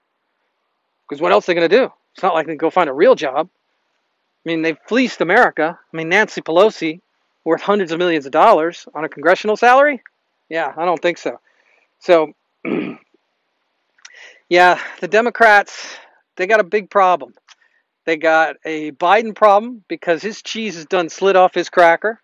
Because 1.08 1.22
what 1.22 1.32
else 1.32 1.46
are 1.46 1.54
they 1.54 1.60
going 1.60 1.70
to 1.70 1.78
do? 1.78 1.92
It's 2.14 2.24
not 2.24 2.34
like 2.34 2.46
they 2.46 2.54
can 2.54 2.58
go 2.58 2.70
find 2.70 2.90
a 2.90 2.94
real 2.94 3.16
job. 3.16 3.50
I 4.46 4.50
mean, 4.50 4.62
they've 4.62 4.78
fleeced 4.88 5.22
America. 5.22 5.78
I 5.94 5.98
mean, 5.98 6.10
Nancy 6.10 6.42
Pelosi, 6.42 7.02
worth 7.44 7.62
hundreds 7.62 7.92
of 7.92 8.00
millions 8.00 8.26
of 8.26 8.32
dollars 8.32 8.88
on 8.94 9.04
a 9.04 9.10
congressional 9.10 9.58
salary? 9.58 10.02
Yeah, 10.50 10.74
I 10.76 10.86
don't 10.86 11.02
think 11.02 11.18
so. 11.18 11.40
So, 12.00 12.34
yeah, 14.50 14.80
the 15.02 15.08
Democrats, 15.08 15.98
they 16.36 16.48
got 16.48 16.60
a 16.60 16.64
big 16.64 16.90
problem. 16.90 17.34
They 18.10 18.18
got 18.18 18.56
a 18.66 18.90
Biden 18.94 19.36
problem 19.36 19.84
because 19.88 20.24
his 20.24 20.42
cheese 20.42 20.76
is 20.76 20.88
done 20.88 21.10
slid 21.10 21.36
off 21.36 21.54
his 21.54 21.70
cracker. 21.70 22.20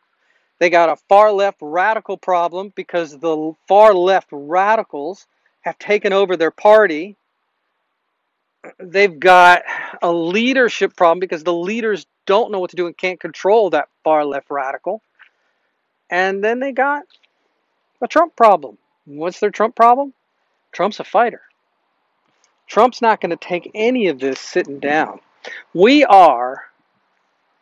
They 0.57 0.71
got 0.71 0.89
a 0.89 0.95
far 1.07 1.31
left 1.31 1.59
radical 1.61 2.17
problem 2.17 2.73
because 2.75 3.15
the 3.15 3.53
far 3.67 3.93
left 3.93 4.29
radicals 4.31 5.27
have 5.61 5.77
taken 5.77 6.11
over 6.11 6.37
their 6.37 6.49
party. 6.49 7.17
They've 8.79 9.19
got 9.19 9.61
a 10.01 10.11
leadership 10.11 10.95
problem 10.95 11.19
because 11.19 11.43
the 11.43 11.53
leaders 11.53 12.07
don't 12.25 12.51
know 12.51 12.59
what 12.59 12.71
to 12.71 12.75
do 12.75 12.87
and 12.87 12.97
can't 12.97 13.19
control 13.19 13.69
that 13.69 13.87
far 14.03 14.25
left 14.25 14.49
radical. 14.49 15.03
And 16.09 16.43
then 16.43 16.59
they 16.59 16.71
got 16.71 17.03
a 18.01 18.07
Trump 18.07 18.35
problem. 18.35 18.79
What's 19.05 19.39
their 19.39 19.51
Trump 19.51 19.75
problem? 19.75 20.15
Trump's 20.71 20.99
a 20.99 21.03
fighter. 21.03 21.41
Trump's 22.65 23.03
not 23.03 23.21
going 23.21 23.29
to 23.29 23.35
take 23.35 23.69
any 23.75 24.07
of 24.07 24.19
this 24.19 24.39
sitting 24.39 24.79
down. 24.79 25.19
We 25.73 26.03
are 26.05 26.63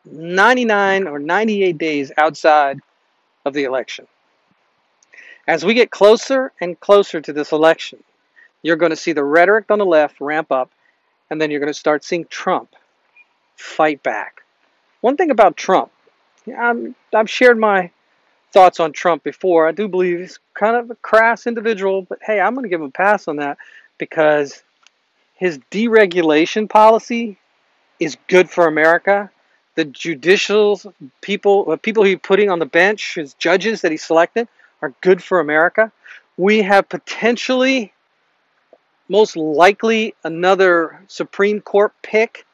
99 0.06 1.08
or 1.08 1.20
98 1.20 1.78
days 1.78 2.12
outside 2.18 2.80
of 3.46 3.54
the 3.54 3.64
election. 3.64 4.08
As 5.48 5.66
we 5.66 5.74
get 5.74 5.92
closer 5.92 6.52
and 6.62 6.80
closer 6.80 7.20
to 7.22 7.34
this 7.34 7.52
election, 7.52 8.04
you're 8.62 8.78
going 8.78 8.92
to 8.92 8.96
see 8.96 9.12
the 9.12 9.24
rhetoric 9.24 9.66
on 9.70 9.80
the 9.80 9.86
left 9.86 10.22
ramp 10.22 10.52
up, 10.52 10.72
and 11.30 11.42
then 11.42 11.52
you're 11.52 11.60
going 11.60 11.72
to 11.72 11.78
start 11.78 12.04
seeing 12.04 12.26
Trump 12.26 12.76
fight 13.56 14.02
back. 14.04 14.42
One 15.02 15.18
thing 15.18 15.32
about 15.32 15.58
Trump, 15.58 15.92
I'm, 16.58 16.96
I've 17.14 17.30
shared 17.30 17.60
my 17.60 17.92
thoughts 18.52 18.80
on 18.80 18.94
Trump 18.94 19.24
before. 19.24 19.68
I 19.68 19.72
do 19.72 19.88
believe 19.88 20.20
he's 20.20 20.40
kind 20.54 20.78
of 20.78 20.92
a 20.92 20.96
crass 20.96 21.46
individual, 21.48 22.04
but 22.04 22.20
hey, 22.22 22.40
I'm 22.40 22.54
going 22.54 22.64
to 22.64 22.70
give 22.70 22.82
him 22.82 22.88
a 22.88 22.92
pass 22.92 23.28
on 23.28 23.38
that 23.38 23.58
because 23.98 24.64
his 25.36 25.60
deregulation 25.72 26.70
policy 26.70 27.38
is 28.00 28.18
good 28.28 28.50
for 28.50 28.68
America. 28.68 29.30
The 29.76 29.86
judicial 29.86 30.80
people, 31.22 31.66
the 31.66 31.78
people 31.78 32.04
he's 32.04 32.20
putting 32.22 32.50
on 32.50 32.60
the 32.60 32.66
bench, 32.66 33.16
his 33.16 33.34
judges 33.36 33.82
that 33.82 33.92
he 33.92 33.98
selected, 33.98 34.48
are 34.82 34.94
good 35.02 35.24
for 35.24 35.40
America. 35.40 35.92
We 36.38 36.62
have 36.62 36.90
potentially, 36.90 37.94
most 39.08 39.36
likely, 39.36 40.16
another 40.24 41.02
Supreme 41.08 41.62
Court 41.62 41.94
pick 42.02 42.46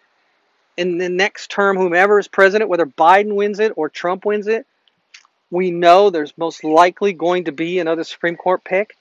in 0.78 0.98
the 0.98 1.10
next 1.10 1.52
term, 1.52 1.76
whomever 1.76 2.20
is 2.20 2.28
president, 2.28 2.70
whether 2.70 2.86
Biden 2.86 3.36
wins 3.36 3.60
it 3.60 3.74
or 3.76 3.90
Trump 3.90 4.26
wins 4.26 4.48
it. 4.48 4.66
We 5.52 5.72
know 5.72 6.10
there's 6.10 6.38
most 6.38 6.64
likely 6.64 7.12
going 7.12 7.46
to 7.46 7.52
be 7.52 7.80
another 7.80 8.04
Supreme 8.04 8.38
Court 8.38 8.64
pick. 8.64 8.96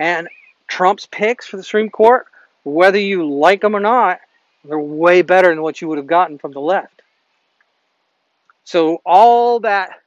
And 0.00 0.28
Trump's 0.66 1.06
picks 1.06 1.46
for 1.46 1.56
the 1.56 1.62
Supreme 1.62 1.90
Court, 1.90 2.26
whether 2.64 2.98
you 2.98 3.28
like 3.28 3.60
them 3.60 3.76
or 3.76 3.80
not, 3.80 4.20
they're 4.64 4.78
way 4.78 5.22
better 5.22 5.48
than 5.48 5.62
what 5.62 5.80
you 5.80 5.88
would 5.88 5.98
have 5.98 6.06
gotten 6.06 6.38
from 6.38 6.52
the 6.52 6.60
left. 6.60 7.02
So 8.64 9.00
all 9.04 9.60
that 9.60 9.98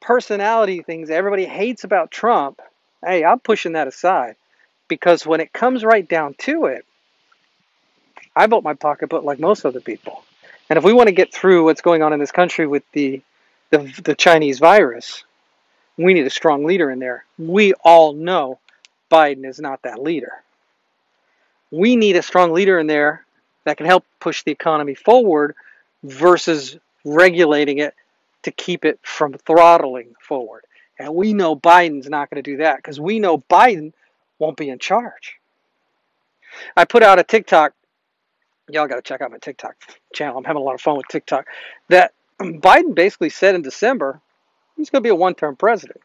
personality 0.00 0.82
things 0.82 1.10
everybody 1.10 1.44
hates 1.44 1.84
about 1.84 2.10
Trump, 2.10 2.60
hey, 3.04 3.24
I'm 3.24 3.38
pushing 3.38 3.72
that 3.72 3.86
aside 3.86 4.36
because 4.88 5.26
when 5.26 5.40
it 5.40 5.52
comes 5.52 5.84
right 5.84 6.08
down 6.08 6.34
to 6.38 6.66
it, 6.66 6.84
I 8.34 8.46
vote 8.46 8.64
my 8.64 8.74
pocketbook 8.74 9.24
like 9.24 9.38
most 9.38 9.64
other 9.64 9.80
people. 9.80 10.24
And 10.70 10.76
if 10.76 10.84
we 10.84 10.92
want 10.92 11.08
to 11.08 11.14
get 11.14 11.32
through 11.32 11.64
what's 11.64 11.80
going 11.80 12.02
on 12.02 12.12
in 12.12 12.18
this 12.18 12.32
country 12.32 12.66
with 12.66 12.84
the, 12.92 13.22
the, 13.70 13.92
the 14.02 14.14
Chinese 14.14 14.58
virus, 14.58 15.24
we 15.96 16.14
need 16.14 16.26
a 16.26 16.30
strong 16.30 16.64
leader 16.64 16.90
in 16.90 16.98
there. 16.98 17.24
We 17.38 17.74
all 17.84 18.12
know 18.12 18.58
Biden 19.10 19.46
is 19.46 19.58
not 19.58 19.82
that 19.82 20.02
leader. 20.02 20.32
We 21.70 21.96
need 21.96 22.16
a 22.16 22.22
strong 22.22 22.52
leader 22.52 22.78
in 22.78 22.86
there 22.86 23.24
that 23.68 23.76
can 23.76 23.86
help 23.86 24.04
push 24.18 24.44
the 24.44 24.50
economy 24.50 24.94
forward 24.94 25.54
versus 26.02 26.78
regulating 27.04 27.78
it 27.78 27.94
to 28.42 28.50
keep 28.50 28.84
it 28.86 28.98
from 29.02 29.34
throttling 29.34 30.14
forward. 30.20 30.64
And 30.98 31.14
we 31.14 31.34
know 31.34 31.54
Biden's 31.54 32.08
not 32.08 32.30
going 32.30 32.42
to 32.42 32.50
do 32.50 32.56
that 32.58 32.76
because 32.76 32.98
we 32.98 33.20
know 33.20 33.38
Biden 33.38 33.92
won't 34.38 34.56
be 34.56 34.70
in 34.70 34.78
charge. 34.78 35.36
I 36.76 36.86
put 36.86 37.02
out 37.02 37.18
a 37.18 37.22
TikTok. 37.22 37.74
Y'all 38.70 38.86
got 38.86 38.96
to 38.96 39.02
check 39.02 39.20
out 39.20 39.30
my 39.30 39.38
TikTok 39.38 39.76
channel. 40.14 40.38
I'm 40.38 40.44
having 40.44 40.62
a 40.62 40.64
lot 40.64 40.74
of 40.74 40.80
fun 40.80 40.96
with 40.96 41.08
TikTok. 41.08 41.46
That 41.88 42.12
Biden 42.40 42.94
basically 42.94 43.30
said 43.30 43.54
in 43.54 43.60
December 43.60 44.20
he's 44.76 44.88
going 44.88 45.02
to 45.02 45.06
be 45.06 45.10
a 45.10 45.14
one 45.14 45.34
term 45.34 45.56
president. 45.56 46.00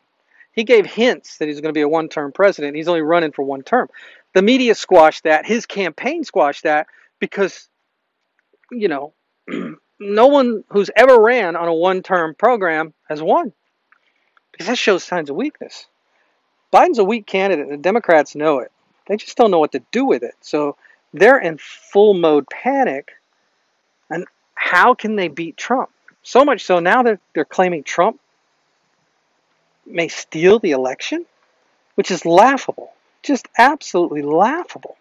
He 0.52 0.66
gave 0.66 0.86
hints 0.86 1.38
that 1.38 1.48
he's 1.48 1.62
going 1.62 1.74
to 1.74 1.78
be 1.78 1.82
a 1.82 1.88
one 1.88 2.10
term 2.10 2.34
president. 2.34 2.76
He's 2.76 2.90
only 2.90 3.02
running 3.02 3.32
for 3.32 3.44
one 3.44 3.64
term. 3.64 3.90
The 4.34 4.42
media 4.42 4.76
squashed 4.76 5.24
that. 5.24 5.46
His 5.46 5.66
campaign 5.66 6.26
squashed 6.26 6.64
that 6.64 6.88
because, 7.24 7.70
you 8.70 8.90
know, 8.90 9.14
no 9.98 10.28
one 10.28 10.66
who's 10.68 10.90
ever 10.94 11.18
ran 11.18 11.56
on 11.56 11.70
a 11.70 11.74
one 11.74 12.04
term 12.04 12.36
program 12.36 12.94
has 13.08 13.22
won 13.22 13.54
because 14.52 14.68
that 14.68 14.78
shows 14.78 15.06
signs 15.06 15.30
of 15.30 15.38
weakness. 15.38 15.86
Biden's 16.74 17.00
a 17.00 17.04
weak 17.06 17.26
candidate, 17.26 17.68
and 17.68 17.80
the 17.80 17.82
Democrats 17.82 18.36
know 18.36 18.60
it. 18.60 18.74
They 19.08 19.16
just 19.16 19.38
don't 19.38 19.52
know 19.52 19.60
what 19.60 19.72
to 19.72 19.82
do 19.94 20.04
with 20.04 20.22
it. 20.22 20.36
So 20.42 20.76
they're 21.14 21.40
in 21.40 21.60
full 21.60 22.14
mode 22.14 22.46
panic. 22.50 23.14
And 24.10 24.26
how 24.56 24.94
can 24.94 25.16
they 25.16 25.30
beat 25.30 25.56
Trump? 25.56 25.92
So 26.24 26.44
much 26.44 26.66
so 26.66 26.80
now 26.80 27.04
they're, 27.04 27.22
they're 27.34 27.46
claiming 27.46 27.84
Trump 27.84 28.20
may 29.86 30.10
steal 30.10 30.60
the 30.60 30.72
election, 30.72 31.26
which 31.96 32.12
is 32.12 32.26
laughable. 32.26 32.92
Just 33.22 33.48
absolutely 33.58 34.24
laughable. 34.24 34.98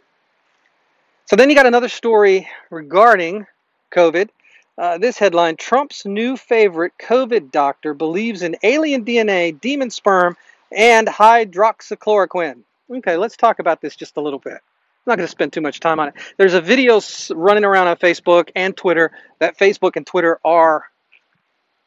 So 1.27 1.37
then 1.37 1.49
you 1.49 1.57
got 1.57 1.67
another 1.67 1.89
story 1.89 2.49
regarding 2.71 3.47
COVID. 3.93 4.29
Uh, 4.77 4.99
this 4.99 5.19
headline 5.19 5.57
Trump's 5.57 6.05
new 6.05 6.37
favorite 6.37 6.93
COVID 7.01 7.51
doctor 7.51 7.95
believes 7.95 8.43
in 8.43 8.57
alien 8.63 9.05
DNA, 9.05 9.59
demon 9.59 9.91
sperm, 9.91 10.37
and 10.71 11.07
hydroxychloroquine. 11.07 12.63
Okay, 12.91 13.17
let's 13.17 13.37
talk 13.37 13.59
about 13.59 13.81
this 13.81 13.97
just 13.97 14.17
a 14.17 14.21
little 14.21 14.39
bit. 14.39 14.55
I'm 14.55 15.11
not 15.11 15.17
going 15.17 15.27
to 15.27 15.31
spend 15.31 15.53
too 15.53 15.61
much 15.61 15.81
time 15.81 16.01
on 16.01 16.09
it. 16.09 16.15
There's 16.37 16.55
a 16.55 16.61
video 16.61 17.01
running 17.31 17.65
around 17.65 17.89
on 17.89 17.97
Facebook 17.97 18.51
and 18.55 18.77
Twitter 18.77 19.13
that 19.39 19.59
Facebook 19.59 19.97
and 19.97 20.07
Twitter 20.07 20.39
are 20.45 20.85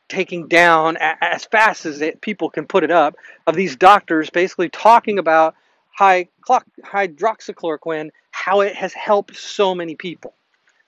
taking 0.07 0.47
down 0.47 0.97
as 0.99 1.45
fast 1.45 1.85
as 1.85 2.01
it, 2.01 2.21
people 2.21 2.49
can 2.49 2.65
put 2.65 2.83
it 2.83 2.91
up 2.91 3.15
of 3.47 3.55
these 3.55 3.75
doctors 3.75 4.29
basically 4.29 4.69
talking 4.69 5.17
about 5.17 5.55
hydroxychloroquine, 5.97 8.11
how 8.31 8.61
it 8.61 8.75
has 8.75 8.93
helped 8.93 9.35
so 9.35 9.75
many 9.75 9.95
people. 9.95 10.33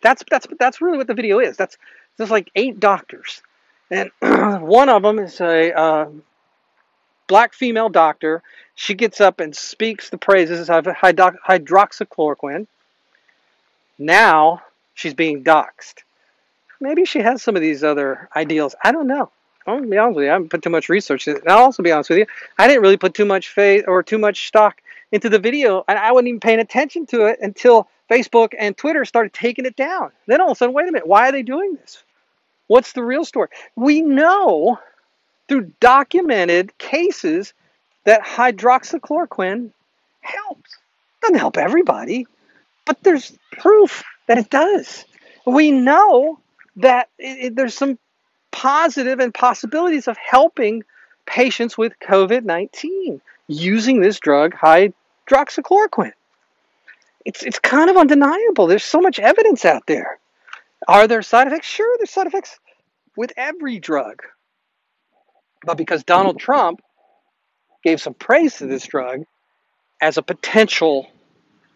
That's 0.01 0.23
that's 0.29 0.47
that's 0.59 0.81
really 0.81 0.97
what 0.97 1.07
the 1.07 1.13
video 1.13 1.39
is. 1.39 1.57
That's 1.57 1.77
there's 2.17 2.31
like 2.31 2.51
eight 2.55 2.79
doctors, 2.79 3.41
and 3.89 4.11
one 4.61 4.89
of 4.89 5.01
them 5.01 5.19
is 5.19 5.41
a 5.41 5.73
uh, 5.73 6.09
black 7.27 7.53
female 7.53 7.89
doctor. 7.89 8.43
She 8.75 8.93
gets 8.93 9.19
up 9.21 9.39
and 9.39 9.55
speaks 9.55 10.09
the 10.09 10.17
praises 10.17 10.69
of 10.69 10.85
hydroxychloroquine. 10.85 12.67
Now 13.97 14.61
she's 14.93 15.15
being 15.15 15.43
doxxed 15.43 16.03
maybe 16.79 17.05
she 17.05 17.19
has 17.19 17.41
some 17.41 17.55
of 17.55 17.61
these 17.61 17.83
other 17.83 18.29
ideals. 18.35 18.75
I 18.83 18.91
don't 18.91 19.07
know. 19.07 19.31
Gonna 19.67 19.85
be 19.85 19.97
honest 19.97 20.15
with 20.15 20.23
you. 20.23 20.29
I 20.29 20.33
haven't 20.33 20.49
put 20.49 20.61
too 20.61 20.69
much 20.69 20.87
research. 20.87 21.27
And 21.27 21.41
I'll 21.45 21.65
also 21.65 21.83
be 21.83 21.91
honest 21.91 22.09
with 22.09 22.19
you. 22.19 22.25
I 22.57 22.67
didn't 22.67 22.81
really 22.81 22.95
put 22.95 23.13
too 23.13 23.25
much 23.25 23.49
faith 23.49 23.83
or 23.85 24.01
too 24.01 24.17
much 24.17 24.47
stock 24.47 24.81
into 25.11 25.29
the 25.29 25.39
video, 25.39 25.83
and 25.87 25.99
I 25.99 26.11
wasn't 26.11 26.29
even 26.29 26.39
paying 26.39 26.59
attention 26.59 27.05
to 27.07 27.25
it 27.25 27.39
until 27.41 27.87
Facebook 28.09 28.53
and 28.57 28.75
Twitter 28.75 29.05
started 29.05 29.33
taking 29.33 29.65
it 29.65 29.75
down. 29.75 30.11
Then 30.25 30.41
all 30.41 30.51
of 30.51 30.53
a 30.53 30.55
sudden, 30.55 30.73
wait 30.73 30.87
a 30.87 30.91
minute, 30.91 31.07
why 31.07 31.27
are 31.27 31.31
they 31.31 31.43
doing 31.43 31.75
this? 31.75 32.03
What's 32.67 32.93
the 32.93 33.03
real 33.03 33.25
story? 33.25 33.49
We 33.75 34.01
know 34.01 34.79
through 35.47 35.71
documented 35.79 36.77
cases 36.77 37.53
that 38.05 38.23
hydroxychloroquine 38.23 39.71
helps. 40.21 40.77
Doesn't 41.21 41.39
help 41.39 41.57
everybody, 41.57 42.25
But 42.85 43.03
there's 43.03 43.37
proof 43.51 44.03
that 44.27 44.37
it 44.37 44.49
does. 44.49 45.03
We 45.45 45.71
know 45.71 46.39
that 46.77 47.09
it, 47.17 47.45
it, 47.45 47.55
there's 47.55 47.73
some 47.73 47.97
positive 48.57 49.19
and 49.19 49.31
possibilities 49.31 50.07
of 50.07 50.17
helping 50.17 50.83
patients 51.27 51.77
with 51.77 51.93
COVID 51.99 52.43
19 52.43 53.21
using 53.47 54.01
this 54.01 54.19
drug, 54.19 54.55
hydroxychloroquine. 54.55 56.13
It's, 57.23 57.43
it's 57.43 57.59
kind 57.59 57.91
of 57.91 57.97
undeniable. 57.97 58.65
There's 58.65 58.83
so 58.83 58.99
much 58.99 59.19
evidence 59.19 59.63
out 59.63 59.83
there. 59.85 60.17
Are 60.87 61.07
there 61.07 61.21
side 61.21 61.45
effects? 61.45 61.67
Sure, 61.67 61.97
there's 61.99 62.09
side 62.09 62.25
effects 62.25 62.59
with 63.15 63.31
every 63.37 63.77
drug. 63.77 64.23
But 65.63 65.77
because 65.77 66.03
Donald 66.03 66.39
Trump 66.39 66.81
gave 67.83 68.01
some 68.01 68.15
praise 68.15 68.55
to 68.55 68.65
this 68.65 68.87
drug 68.87 69.25
as 70.01 70.17
a 70.17 70.23
potential 70.23 71.05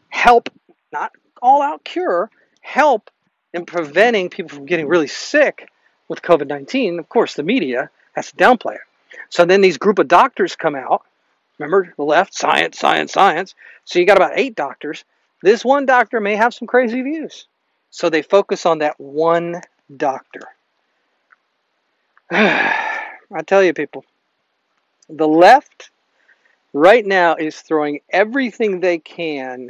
help, 0.10 0.50
not 0.92 1.12
all 1.44 1.62
out 1.62 1.84
cure, 1.84 2.32
help 2.62 3.12
in 3.54 3.66
preventing 3.68 4.32
people 4.32 4.50
from 4.50 4.66
getting 4.66 4.88
really 4.88 5.08
sick 5.08 5.68
with 6.12 6.22
COVID 6.22 6.48
19, 6.48 7.00
of 7.00 7.08
course, 7.08 7.36
the 7.36 7.42
media 7.42 7.90
has 8.12 8.32
to 8.32 8.36
downplay 8.36 8.76
it. 8.76 8.82
So 9.30 9.46
then 9.46 9.62
these 9.62 9.78
group 9.78 9.98
of 9.98 10.10
doctors 10.10 10.58
come 10.58 10.76
out. 10.76 11.04
Remember 11.58 11.94
the 11.96 12.04
left, 12.04 12.36
science, 12.36 12.78
science, 12.78 13.14
science. 13.14 13.56
So 13.86 13.98
you 13.98 14.06
got 14.06 14.18
about 14.18 14.34
eight 14.38 14.54
doctors. 14.54 15.06
This 15.42 15.64
one 15.64 15.86
doctor 15.86 16.20
may 16.20 16.36
have 16.36 16.54
some 16.54 16.68
crazy 16.68 17.02
views. 17.02 17.48
So 17.92 18.10
they 18.10 18.24
focus 18.24 18.66
on 18.66 18.80
that 18.80 19.00
one 19.00 19.62
doctor. 19.96 20.42
I 22.32 23.42
tell 23.46 23.64
you, 23.64 23.74
people, 23.74 24.04
the 25.08 25.30
left 25.30 25.92
right 26.74 27.06
now 27.06 27.36
is 27.36 27.62
throwing 27.62 28.02
everything 28.10 28.82
they 28.82 29.00
can 29.00 29.70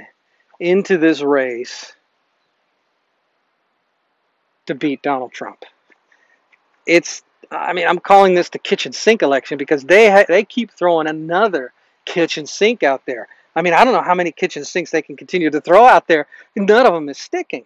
into 0.60 0.98
this 0.98 1.22
race 1.22 1.94
to 4.66 4.74
beat 4.74 5.04
Donald 5.04 5.34
Trump. 5.34 5.66
It's, 6.86 7.24
I 7.52 7.74
mean, 7.74 7.88
I'm 7.88 8.00
calling 8.00 8.34
this 8.34 8.50
the 8.50 8.60
kitchen 8.60 8.94
sink 8.94 9.22
election 9.22 9.58
because 9.58 9.84
they 9.84 10.26
they 10.28 10.44
keep 10.44 10.72
throwing 10.72 11.08
another 11.08 11.74
kitchen 12.06 12.46
sink 12.46 12.84
out 12.84 13.06
there. 13.06 13.28
I 13.56 13.62
mean, 13.62 13.74
I 13.74 13.84
don't 13.84 13.94
know 13.94 14.02
how 14.02 14.16
many 14.16 14.32
kitchen 14.32 14.64
sinks 14.64 14.92
they 14.92 15.02
can 15.02 15.18
continue 15.18 15.50
to 15.50 15.62
throw 15.62 15.86
out 15.86 16.08
there. 16.08 16.28
None 16.56 16.86
of 16.86 16.94
them 16.94 17.10
is 17.10 17.18
sticking. 17.18 17.66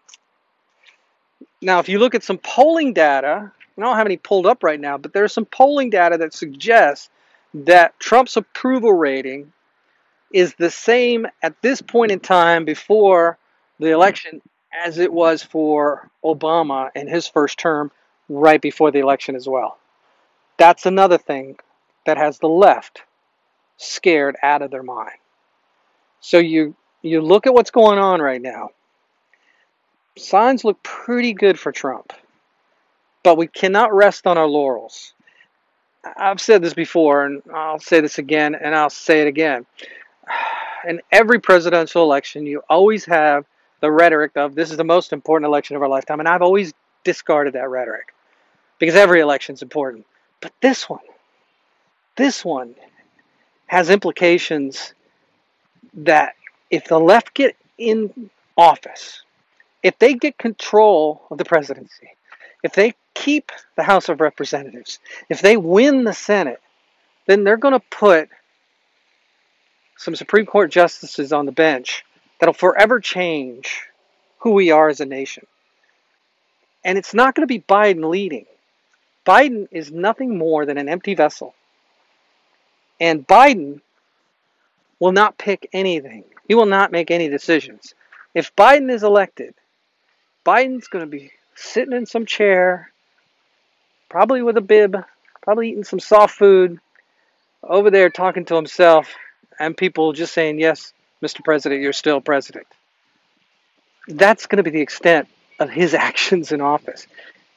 Now, 1.62 1.80
if 1.80 1.90
you 1.90 2.00
look 2.00 2.16
at 2.16 2.24
some 2.24 2.38
polling 2.40 2.94
data, 2.94 3.52
I 3.78 3.82
don't 3.82 3.98
have 3.98 4.08
any 4.08 4.18
pulled 4.18 4.46
up 4.46 4.64
right 4.64 4.80
now, 4.80 4.98
but 4.98 5.14
there's 5.14 5.34
some 5.34 5.46
polling 5.46 5.90
data 5.90 6.18
that 6.18 6.34
suggests 6.34 7.10
that 7.54 8.00
Trump's 8.00 8.38
approval 8.38 8.94
rating 8.94 9.52
is 10.34 10.54
the 10.56 10.70
same 10.70 11.28
at 11.42 11.62
this 11.62 11.82
point 11.82 12.12
in 12.12 12.20
time 12.20 12.66
before 12.66 13.38
the 13.80 13.92
election 13.92 14.42
as 14.86 14.98
it 14.98 15.12
was 15.12 15.42
for 15.42 16.10
Obama 16.24 16.90
in 16.96 17.08
his 17.08 17.28
first 17.28 17.58
term 17.58 17.92
right 18.30 18.62
before 18.62 18.92
the 18.92 19.00
election 19.00 19.36
as 19.36 19.48
well. 19.48 19.78
That's 20.58 20.86
another 20.86 21.18
thing 21.18 21.58
that 22.06 22.18
has 22.18 22.40
the 22.40 22.48
left 22.48 23.04
scared 23.78 24.38
out 24.42 24.62
of 24.62 24.72
their 24.72 24.84
mind. 24.84 25.18
So 26.22 26.38
you 26.38 26.76
you 27.02 27.22
look 27.22 27.46
at 27.46 27.54
what's 27.54 27.72
going 27.72 28.00
on 28.00 28.22
right 28.22 28.42
now. 28.42 28.70
Signs 30.18 30.64
look 30.64 30.82
pretty 30.82 31.34
good 31.34 31.60
for 31.60 31.72
Trump. 31.72 32.14
But 33.22 33.38
we 33.38 33.48
cannot 33.48 33.94
rest 33.94 34.26
on 34.26 34.38
our 34.38 34.48
laurels. 34.48 35.14
I've 36.18 36.42
said 36.42 36.62
this 36.64 36.74
before 36.74 37.26
and 37.26 37.42
I'll 37.54 37.80
say 37.80 38.00
this 38.02 38.18
again 38.18 38.56
and 38.56 38.74
I'll 38.74 38.90
say 38.90 39.22
it 39.22 39.28
again. 39.28 39.66
In 40.88 41.02
every 41.12 41.40
presidential 41.40 42.04
election, 42.04 42.46
you 42.46 42.62
always 42.70 43.06
have 43.06 43.46
the 43.82 43.92
rhetoric 43.92 44.32
of 44.36 44.54
this 44.56 44.70
is 44.72 44.78
the 44.78 44.84
most 44.84 45.14
important 45.14 45.48
election 45.48 45.76
of 45.76 45.82
our 45.82 45.90
lifetime. 45.90 46.20
And 46.20 46.30
I've 46.30 46.44
always 46.44 46.74
discarded 47.04 47.54
that 47.54 47.70
rhetoric 47.70 48.15
because 48.80 48.96
every 48.96 49.20
election 49.22 49.54
is 49.54 49.62
important. 49.62 50.06
But 50.42 50.54
this 50.62 50.90
one, 50.90 51.00
this 52.16 52.44
one 52.44 52.76
has 53.68 53.90
implications 53.90 54.94
that 55.94 56.36
if 56.70 56.86
the 56.86 57.00
left 57.00 57.34
get 57.34 57.56
in 57.78 58.30
office, 58.58 59.22
if 59.84 59.98
they 60.00 60.14
get 60.14 60.38
control 60.38 61.22
of 61.30 61.38
the 61.38 61.46
presidency, 61.46 62.10
if 62.64 62.74
they 62.74 62.94
keep 63.14 63.52
the 63.76 63.84
House 63.84 64.10
of 64.10 64.22
Representatives, 64.22 65.00
if 65.30 65.42
they 65.42 65.58
win 65.58 66.04
the 66.04 66.14
Senate, 66.14 66.62
then 67.28 67.44
they're 67.44 67.58
going 67.58 67.74
to 67.74 67.86
put 67.90 68.30
some 69.98 70.16
Supreme 70.16 70.46
Court 70.46 70.72
justices 70.72 71.32
on 71.32 71.46
the 71.46 71.52
bench 71.52 72.04
that'll 72.40 72.54
forever 72.54 73.00
change 73.00 73.84
who 74.40 74.52
we 74.52 74.72
are 74.72 74.90
as 74.90 75.00
a 75.00 75.06
nation. 75.06 75.46
And 76.84 76.98
it's 76.98 77.14
not 77.14 77.34
going 77.34 77.48
to 77.48 77.52
be 77.52 77.62
Biden 77.62 78.10
leading. 78.10 78.46
Biden 79.26 79.68
is 79.72 79.92
nothing 79.92 80.38
more 80.38 80.66
than 80.66 80.78
an 80.78 80.88
empty 80.88 81.16
vessel. 81.16 81.56
And 83.00 83.28
Biden 83.28 83.82
will 85.00 85.12
not 85.12 85.38
pick 85.38 85.68
anything. 85.74 86.24
He 86.48 86.56
will 86.56 86.66
not 86.66 86.92
make 86.92 87.12
any 87.12 87.28
decisions. 87.28 87.94
If 88.34 88.56
Biden 88.56 88.92
is 88.92 89.04
elected, 89.04 89.54
Biden's 90.46 90.88
going 90.88 91.04
to 91.04 91.10
be 91.10 91.32
sitting 91.56 91.94
in 91.94 92.06
some 92.06 92.26
chair, 92.26 92.92
probably 94.10 94.44
with 94.44 94.58
a 94.58 94.62
bib, 94.62 95.04
probably 95.42 95.70
eating 95.70 95.84
some 95.84 96.00
soft 96.00 96.36
food, 96.38 96.80
over 97.64 97.90
there 97.90 98.10
talking 98.10 98.46
to 98.46 98.56
himself, 98.56 99.16
and 99.58 99.76
people 99.76 100.14
just 100.14 100.34
saying, 100.34 100.60
Yes, 100.60 100.94
Mr. 101.24 101.44
President, 101.44 101.82
you're 101.82 101.94
still 101.94 102.22
president. 102.22 102.68
That's 104.08 104.46
going 104.46 104.58
to 104.58 104.64
be 104.64 104.70
the 104.70 104.82
extent 104.82 105.28
of 105.60 105.70
his 105.70 105.94
actions 105.96 106.52
in 106.52 106.62
office. 106.62 107.08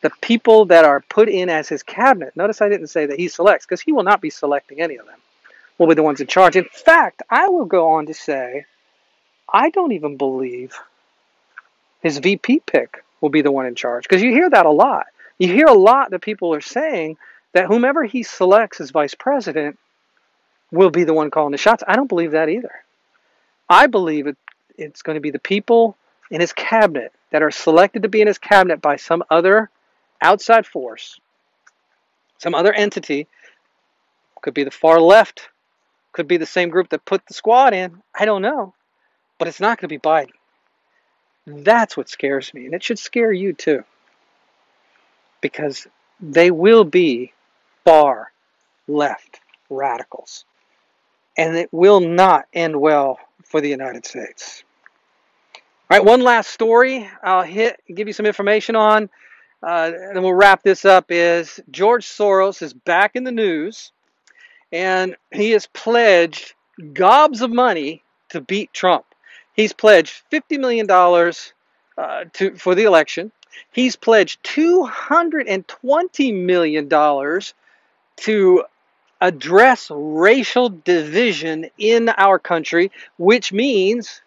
The 0.00 0.10
people 0.20 0.66
that 0.66 0.84
are 0.84 1.00
put 1.08 1.28
in 1.28 1.48
as 1.48 1.68
his 1.68 1.82
cabinet, 1.82 2.36
notice 2.36 2.62
I 2.62 2.68
didn't 2.68 2.86
say 2.88 3.06
that 3.06 3.18
he 3.18 3.28
selects, 3.28 3.66
because 3.66 3.80
he 3.80 3.92
will 3.92 4.04
not 4.04 4.20
be 4.20 4.30
selecting 4.30 4.80
any 4.80 4.96
of 4.96 5.06
them, 5.06 5.18
will 5.76 5.88
be 5.88 5.94
the 5.94 6.02
ones 6.02 6.20
in 6.20 6.26
charge. 6.26 6.56
In 6.56 6.64
fact, 6.64 7.22
I 7.28 7.48
will 7.48 7.64
go 7.64 7.92
on 7.92 8.06
to 8.06 8.14
say, 8.14 8.66
I 9.52 9.70
don't 9.70 9.92
even 9.92 10.16
believe 10.16 10.74
his 12.00 12.18
VP 12.18 12.62
pick 12.66 13.04
will 13.20 13.30
be 13.30 13.42
the 13.42 13.50
one 13.50 13.66
in 13.66 13.74
charge, 13.74 14.04
because 14.04 14.22
you 14.22 14.30
hear 14.30 14.48
that 14.50 14.66
a 14.66 14.70
lot. 14.70 15.06
You 15.38 15.52
hear 15.52 15.66
a 15.66 15.74
lot 15.74 16.10
that 16.10 16.20
people 16.20 16.54
are 16.54 16.60
saying 16.60 17.16
that 17.52 17.66
whomever 17.66 18.04
he 18.04 18.22
selects 18.22 18.80
as 18.80 18.90
vice 18.90 19.14
president 19.14 19.78
will 20.70 20.90
be 20.90 21.04
the 21.04 21.14
one 21.14 21.30
calling 21.30 21.52
the 21.52 21.58
shots. 21.58 21.82
I 21.86 21.96
don't 21.96 22.08
believe 22.08 22.32
that 22.32 22.48
either. 22.48 22.72
I 23.68 23.86
believe 23.86 24.26
it, 24.26 24.36
it's 24.76 25.02
going 25.02 25.16
to 25.16 25.20
be 25.20 25.30
the 25.30 25.38
people 25.38 25.96
in 26.30 26.40
his 26.40 26.52
cabinet 26.52 27.12
that 27.30 27.42
are 27.42 27.50
selected 27.50 28.02
to 28.02 28.08
be 28.08 28.20
in 28.20 28.26
his 28.26 28.38
cabinet 28.38 28.80
by 28.80 28.96
some 28.96 29.24
other 29.30 29.70
outside 30.20 30.66
force, 30.66 31.20
some 32.38 32.54
other 32.54 32.72
entity, 32.72 33.26
could 34.40 34.54
be 34.54 34.64
the 34.64 34.70
far 34.70 35.00
left, 35.00 35.48
could 36.12 36.28
be 36.28 36.36
the 36.36 36.46
same 36.46 36.68
group 36.68 36.88
that 36.90 37.04
put 37.04 37.26
the 37.26 37.34
squad 37.34 37.74
in. 37.74 38.02
I 38.14 38.24
don't 38.24 38.42
know. 38.42 38.74
But 39.38 39.48
it's 39.48 39.60
not 39.60 39.78
going 39.78 39.88
to 39.88 39.94
be 39.94 39.98
Biden. 39.98 40.30
That's 41.46 41.96
what 41.96 42.08
scares 42.08 42.52
me. 42.52 42.66
And 42.66 42.74
it 42.74 42.82
should 42.82 42.98
scare 42.98 43.32
you 43.32 43.52
too. 43.52 43.84
Because 45.40 45.86
they 46.20 46.50
will 46.50 46.84
be 46.84 47.32
far 47.84 48.32
left 48.86 49.40
radicals. 49.70 50.44
And 51.36 51.56
it 51.56 51.68
will 51.72 52.00
not 52.00 52.46
end 52.52 52.78
well 52.80 53.18
for 53.44 53.60
the 53.60 53.68
United 53.68 54.04
States. 54.04 54.64
All 55.90 55.96
right, 55.96 56.04
one 56.04 56.20
last 56.20 56.50
story 56.50 57.08
I'll 57.22 57.44
hit, 57.44 57.80
give 57.94 58.08
you 58.08 58.12
some 58.12 58.26
information 58.26 58.76
on, 58.76 59.08
uh, 59.62 59.90
and 59.94 60.22
we'll 60.22 60.34
wrap 60.34 60.62
this 60.62 60.84
up. 60.84 61.06
Is 61.10 61.60
George 61.70 62.06
Soros 62.06 62.62
is 62.62 62.72
back 62.72 63.16
in 63.16 63.24
the 63.24 63.32
news, 63.32 63.92
and 64.72 65.16
he 65.32 65.50
has 65.50 65.66
pledged 65.66 66.54
gobs 66.92 67.40
of 67.42 67.50
money 67.50 68.02
to 68.30 68.40
beat 68.40 68.72
Trump. 68.72 69.04
He's 69.54 69.72
pledged 69.72 70.22
fifty 70.30 70.58
million 70.58 70.86
dollars 70.86 71.52
uh, 71.96 72.24
to 72.34 72.54
for 72.56 72.74
the 72.74 72.84
election. 72.84 73.32
He's 73.72 73.96
pledged 73.96 74.42
two 74.44 74.84
hundred 74.84 75.48
and 75.48 75.66
twenty 75.66 76.30
million 76.32 76.88
dollars 76.88 77.54
to 78.18 78.64
address 79.20 79.90
racial 79.92 80.68
division 80.68 81.68
in 81.76 82.08
our 82.10 82.38
country, 82.38 82.92
which 83.16 83.52
means 83.52 84.22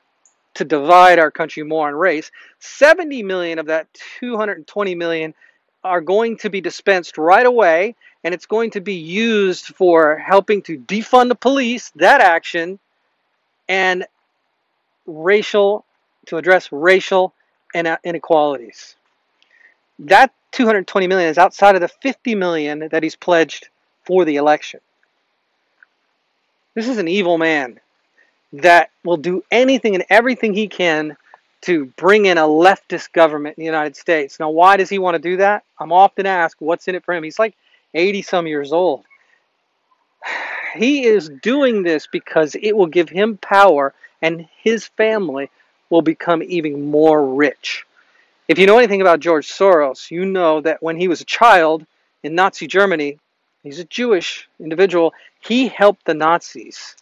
to 0.55 0.65
divide 0.65 1.19
our 1.19 1.31
country 1.31 1.63
more 1.63 1.87
on 1.87 1.95
race. 1.95 2.31
70 2.59 3.23
million 3.23 3.59
of 3.59 3.67
that 3.67 3.87
220 4.19 4.95
million 4.95 5.33
are 5.83 6.01
going 6.01 6.37
to 6.37 6.49
be 6.49 6.61
dispensed 6.61 7.17
right 7.17 7.45
away, 7.45 7.95
and 8.23 8.33
it's 8.33 8.45
going 8.45 8.71
to 8.71 8.81
be 8.81 8.95
used 8.95 9.67
for 9.67 10.17
helping 10.17 10.61
to 10.63 10.77
defund 10.77 11.29
the 11.29 11.35
police, 11.35 11.91
that 11.95 12.21
action, 12.21 12.79
and 13.67 14.05
racial, 15.07 15.85
to 16.27 16.37
address 16.37 16.71
racial 16.71 17.33
inequalities. 17.73 18.95
That 19.99 20.33
220 20.51 21.07
million 21.07 21.29
is 21.29 21.37
outside 21.37 21.75
of 21.75 21.81
the 21.81 21.87
50 21.87 22.35
million 22.35 22.89
that 22.91 23.01
he's 23.01 23.15
pledged 23.15 23.69
for 24.03 24.25
the 24.25 24.35
election. 24.35 24.81
This 26.75 26.87
is 26.87 26.97
an 26.97 27.07
evil 27.07 27.37
man 27.37 27.79
that 28.53 28.89
will 29.03 29.17
do 29.17 29.43
anything 29.51 29.95
and 29.95 30.05
everything 30.09 30.53
he 30.53 30.67
can 30.67 31.15
to 31.61 31.85
bring 31.95 32.25
in 32.25 32.37
a 32.37 32.41
leftist 32.41 33.11
government 33.13 33.57
in 33.57 33.61
the 33.61 33.65
United 33.65 33.95
States. 33.95 34.39
Now, 34.39 34.49
why 34.49 34.77
does 34.77 34.89
he 34.89 34.99
want 34.99 35.15
to 35.15 35.21
do 35.21 35.37
that? 35.37 35.63
I'm 35.79 35.91
often 35.91 36.25
asked, 36.25 36.55
what's 36.59 36.87
in 36.87 36.95
it 36.95 37.05
for 37.05 37.13
him? 37.13 37.23
He's 37.23 37.39
like 37.39 37.55
80 37.93 38.23
some 38.23 38.47
years 38.47 38.73
old. 38.73 39.05
He 40.75 41.03
is 41.03 41.29
doing 41.41 41.83
this 41.83 42.07
because 42.07 42.55
it 42.55 42.75
will 42.75 42.87
give 42.87 43.09
him 43.09 43.37
power 43.37 43.93
and 44.21 44.47
his 44.63 44.87
family 44.87 45.49
will 45.89 46.01
become 46.01 46.41
even 46.43 46.89
more 46.89 47.35
rich. 47.35 47.85
If 48.47 48.57
you 48.57 48.65
know 48.65 48.77
anything 48.77 49.01
about 49.01 49.19
George 49.19 49.47
Soros, 49.47 50.09
you 50.09 50.25
know 50.25 50.61
that 50.61 50.81
when 50.81 50.97
he 50.97 51.07
was 51.07 51.21
a 51.21 51.25
child 51.25 51.85
in 52.23 52.35
Nazi 52.35 52.67
Germany, 52.67 53.19
he's 53.63 53.79
a 53.79 53.85
Jewish 53.85 54.47
individual, 54.59 55.13
he 55.41 55.67
helped 55.67 56.05
the 56.05 56.13
Nazis 56.13 56.95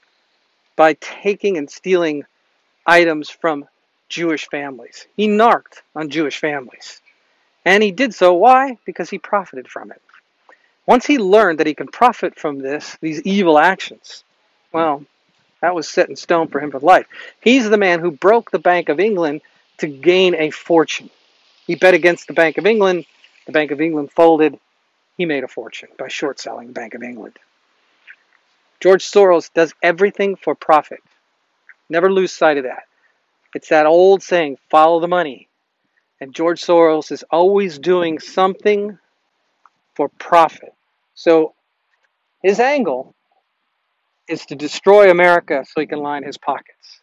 by 0.79 0.93
taking 1.01 1.57
and 1.57 1.69
stealing 1.69 2.23
items 2.87 3.29
from 3.29 3.65
Jewish 4.07 4.47
families. 4.47 5.07
He 5.17 5.27
narked 5.27 5.83
on 5.93 6.09
Jewish 6.09 6.37
families. 6.37 7.01
And 7.65 7.83
he 7.83 7.91
did 7.91 8.13
so, 8.13 8.35
why? 8.35 8.77
Because 8.85 9.09
he 9.09 9.17
profited 9.17 9.67
from 9.67 9.91
it. 9.91 10.01
Once 10.85 11.05
he 11.05 11.17
learned 11.17 11.59
that 11.59 11.67
he 11.67 11.73
can 11.73 11.89
profit 11.89 12.39
from 12.39 12.59
this, 12.59 12.97
these 13.01 13.21
evil 13.23 13.59
actions, 13.59 14.23
well, 14.71 15.03
that 15.59 15.75
was 15.75 15.89
set 15.89 16.07
in 16.07 16.15
stone 16.15 16.47
for 16.47 16.61
him 16.61 16.71
for 16.71 16.79
life. 16.79 17.07
He's 17.41 17.69
the 17.69 17.77
man 17.77 17.99
who 17.99 18.09
broke 18.09 18.49
the 18.49 18.57
Bank 18.57 18.87
of 18.87 19.01
England 19.01 19.41
to 19.79 19.87
gain 19.87 20.33
a 20.33 20.49
fortune. 20.49 21.09
He 21.67 21.75
bet 21.75 21.93
against 21.93 22.27
the 22.27 22.33
Bank 22.33 22.57
of 22.57 22.65
England. 22.65 23.05
The 23.47 23.51
Bank 23.51 23.71
of 23.71 23.81
England 23.81 24.13
folded. 24.13 24.57
He 25.17 25.25
made 25.25 25.43
a 25.43 25.49
fortune 25.49 25.89
by 25.97 26.07
short 26.07 26.39
selling 26.39 26.67
the 26.67 26.73
Bank 26.73 26.93
of 26.93 27.03
England. 27.03 27.37
George 28.79 29.03
Soros 29.03 29.51
does 29.53 29.73
everything 29.81 30.35
for 30.35 30.55
profit. 30.55 30.99
Never 31.89 32.11
lose 32.11 32.31
sight 32.31 32.57
of 32.57 32.63
that. 32.63 32.83
It's 33.53 33.69
that 33.69 33.85
old 33.85 34.23
saying, 34.23 34.57
follow 34.69 34.99
the 34.99 35.07
money. 35.07 35.47
And 36.21 36.33
George 36.33 36.61
Soros 36.61 37.11
is 37.11 37.23
always 37.31 37.79
doing 37.79 38.19
something 38.19 38.97
for 39.95 40.09
profit. 40.09 40.73
So 41.15 41.53
his 42.43 42.59
angle 42.59 43.15
is 44.27 44.45
to 44.45 44.55
destroy 44.55 45.09
America 45.09 45.65
so 45.67 45.81
he 45.81 45.87
can 45.87 45.99
line 45.99 46.23
his 46.23 46.37
pockets. 46.37 47.01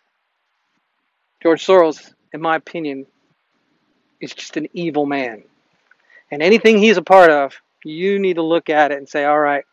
George 1.42 1.66
Soros, 1.66 2.14
in 2.32 2.40
my 2.40 2.56
opinion, 2.56 3.06
is 4.20 4.32
just 4.32 4.56
an 4.56 4.68
evil 4.72 5.04
man. 5.04 5.42
And 6.30 6.42
anything 6.42 6.78
he's 6.78 6.96
a 6.96 7.02
part 7.02 7.30
of, 7.30 7.52
you 7.84 8.18
need 8.18 8.34
to 8.34 8.42
look 8.42 8.70
at 8.70 8.92
it 8.92 8.98
and 8.98 9.08
say, 9.08 9.24
all 9.24 9.38
right, 9.38 9.64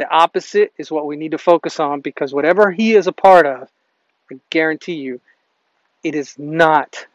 the 0.00 0.08
opposite 0.08 0.72
is 0.78 0.90
what 0.90 1.06
we 1.06 1.16
need 1.16 1.32
to 1.32 1.38
focus 1.38 1.78
on 1.78 2.00
because 2.00 2.32
whatever 2.32 2.70
he 2.70 2.94
is 2.94 3.06
a 3.06 3.12
part 3.12 3.44
of, 3.44 3.68
I 4.32 4.40
guarantee 4.48 4.94
you, 4.94 5.20
it 6.02 6.14
is 6.14 6.38
not 6.38 7.06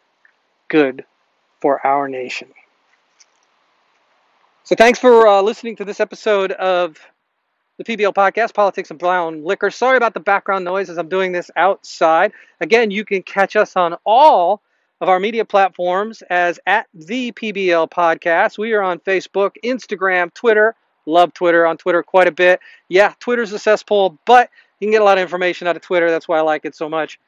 good 0.68 1.04
for 1.62 1.86
our 1.86 2.08
nation. 2.08 2.50
So, 4.66 4.76
thanks 4.76 5.00
for 5.00 5.28
uh, 5.28 5.42
listening 5.42 5.78
to 5.78 5.86
this 5.86 6.00
episode 6.00 6.52
of 6.52 7.00
the 7.80 7.84
PBL 7.84 8.14
podcast, 8.14 8.54
Politics 8.54 8.92
and 8.92 9.00
Brown 9.00 9.44
Liquor. 9.44 9.72
Sorry 9.72 9.98
about 9.98 10.14
the 10.14 10.20
background 10.20 10.64
noise 10.64 10.92
as 10.92 11.00
I'm 11.00 11.10
doing 11.10 11.32
this 11.32 11.50
outside. 11.56 12.34
Again, 12.62 12.92
you 12.92 13.04
can 13.04 13.24
catch 13.24 13.56
us 13.56 13.76
on 13.76 13.96
all 14.06 14.62
of 15.02 15.10
our 15.10 15.20
media 15.20 15.44
platforms 15.44 16.22
as 16.30 16.60
at 16.68 16.86
the 16.94 17.32
PBL 17.32 17.90
podcast. 17.90 18.60
We 18.60 18.74
are 18.74 18.84
on 18.84 19.00
Facebook, 19.00 19.54
Instagram, 19.64 20.32
Twitter. 20.36 20.76
Love 21.06 21.34
Twitter 21.34 21.66
on 21.66 21.78
Twitter 21.78 22.04
quite 22.04 22.28
a 22.28 22.32
bit. 22.32 22.60
Yeah, 22.90 23.14
Twitter's 23.20 23.54
a 23.54 23.60
cesspool, 23.60 24.18
but 24.26 24.50
you 24.80 24.88
can 24.88 24.92
get 24.92 25.02
a 25.02 25.06
lot 25.06 25.18
of 25.18 25.22
information 25.22 25.68
out 25.68 25.76
of 25.76 25.82
Twitter. 25.82 26.10
That's 26.10 26.28
why 26.28 26.38
I 26.38 26.42
like 26.42 26.66
it 26.66 26.76
so 26.76 26.90
much. 26.90 27.20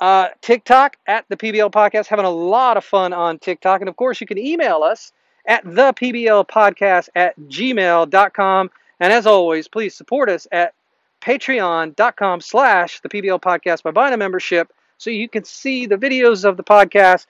Uh, 0.00 0.28
TikTok 0.42 0.96
at 1.06 1.24
the 1.28 1.36
PBL 1.36 1.72
Podcast, 1.72 2.06
having 2.06 2.24
a 2.24 2.30
lot 2.30 2.76
of 2.76 2.84
fun 2.84 3.12
on 3.12 3.38
TikTok. 3.38 3.80
And 3.80 3.88
of 3.88 3.96
course, 3.96 4.20
you 4.20 4.26
can 4.26 4.38
email 4.38 4.82
us 4.82 5.12
at 5.46 5.64
the 5.64 5.92
PBL 5.92 6.48
Podcast 6.48 7.08
at 7.16 7.38
gmail.com. 7.40 8.70
And 9.00 9.12
as 9.12 9.26
always, 9.26 9.68
please 9.68 9.94
support 9.94 10.28
us 10.28 10.46
at 10.52 10.74
patreon.com 11.20 12.40
slash 12.40 13.00
the 13.00 13.08
PBL 13.08 13.40
Podcast 13.40 13.82
by 13.82 13.90
buying 13.90 14.14
a 14.14 14.16
membership 14.16 14.72
so 14.98 15.10
you 15.10 15.28
can 15.28 15.44
see 15.44 15.86
the 15.86 15.96
videos 15.96 16.44
of 16.44 16.56
the 16.56 16.64
podcast, 16.64 17.26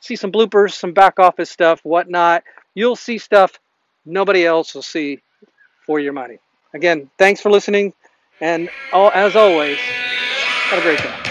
see 0.00 0.16
some 0.16 0.32
bloopers, 0.32 0.72
some 0.74 0.92
back 0.92 1.18
office 1.18 1.50
stuff, 1.50 1.80
whatnot. 1.84 2.44
You'll 2.74 2.96
see 2.96 3.18
stuff 3.18 3.58
nobody 4.08 4.44
else 4.46 4.74
will 4.74 4.82
see 4.82 5.20
for 5.86 6.00
your 6.00 6.12
money. 6.12 6.38
Again, 6.74 7.10
thanks 7.18 7.40
for 7.40 7.50
listening. 7.50 7.92
And 8.40 8.68
as 8.92 9.36
always, 9.36 9.78
have 9.78 10.78
a 10.78 10.82
great 10.82 10.98
day. 10.98 11.27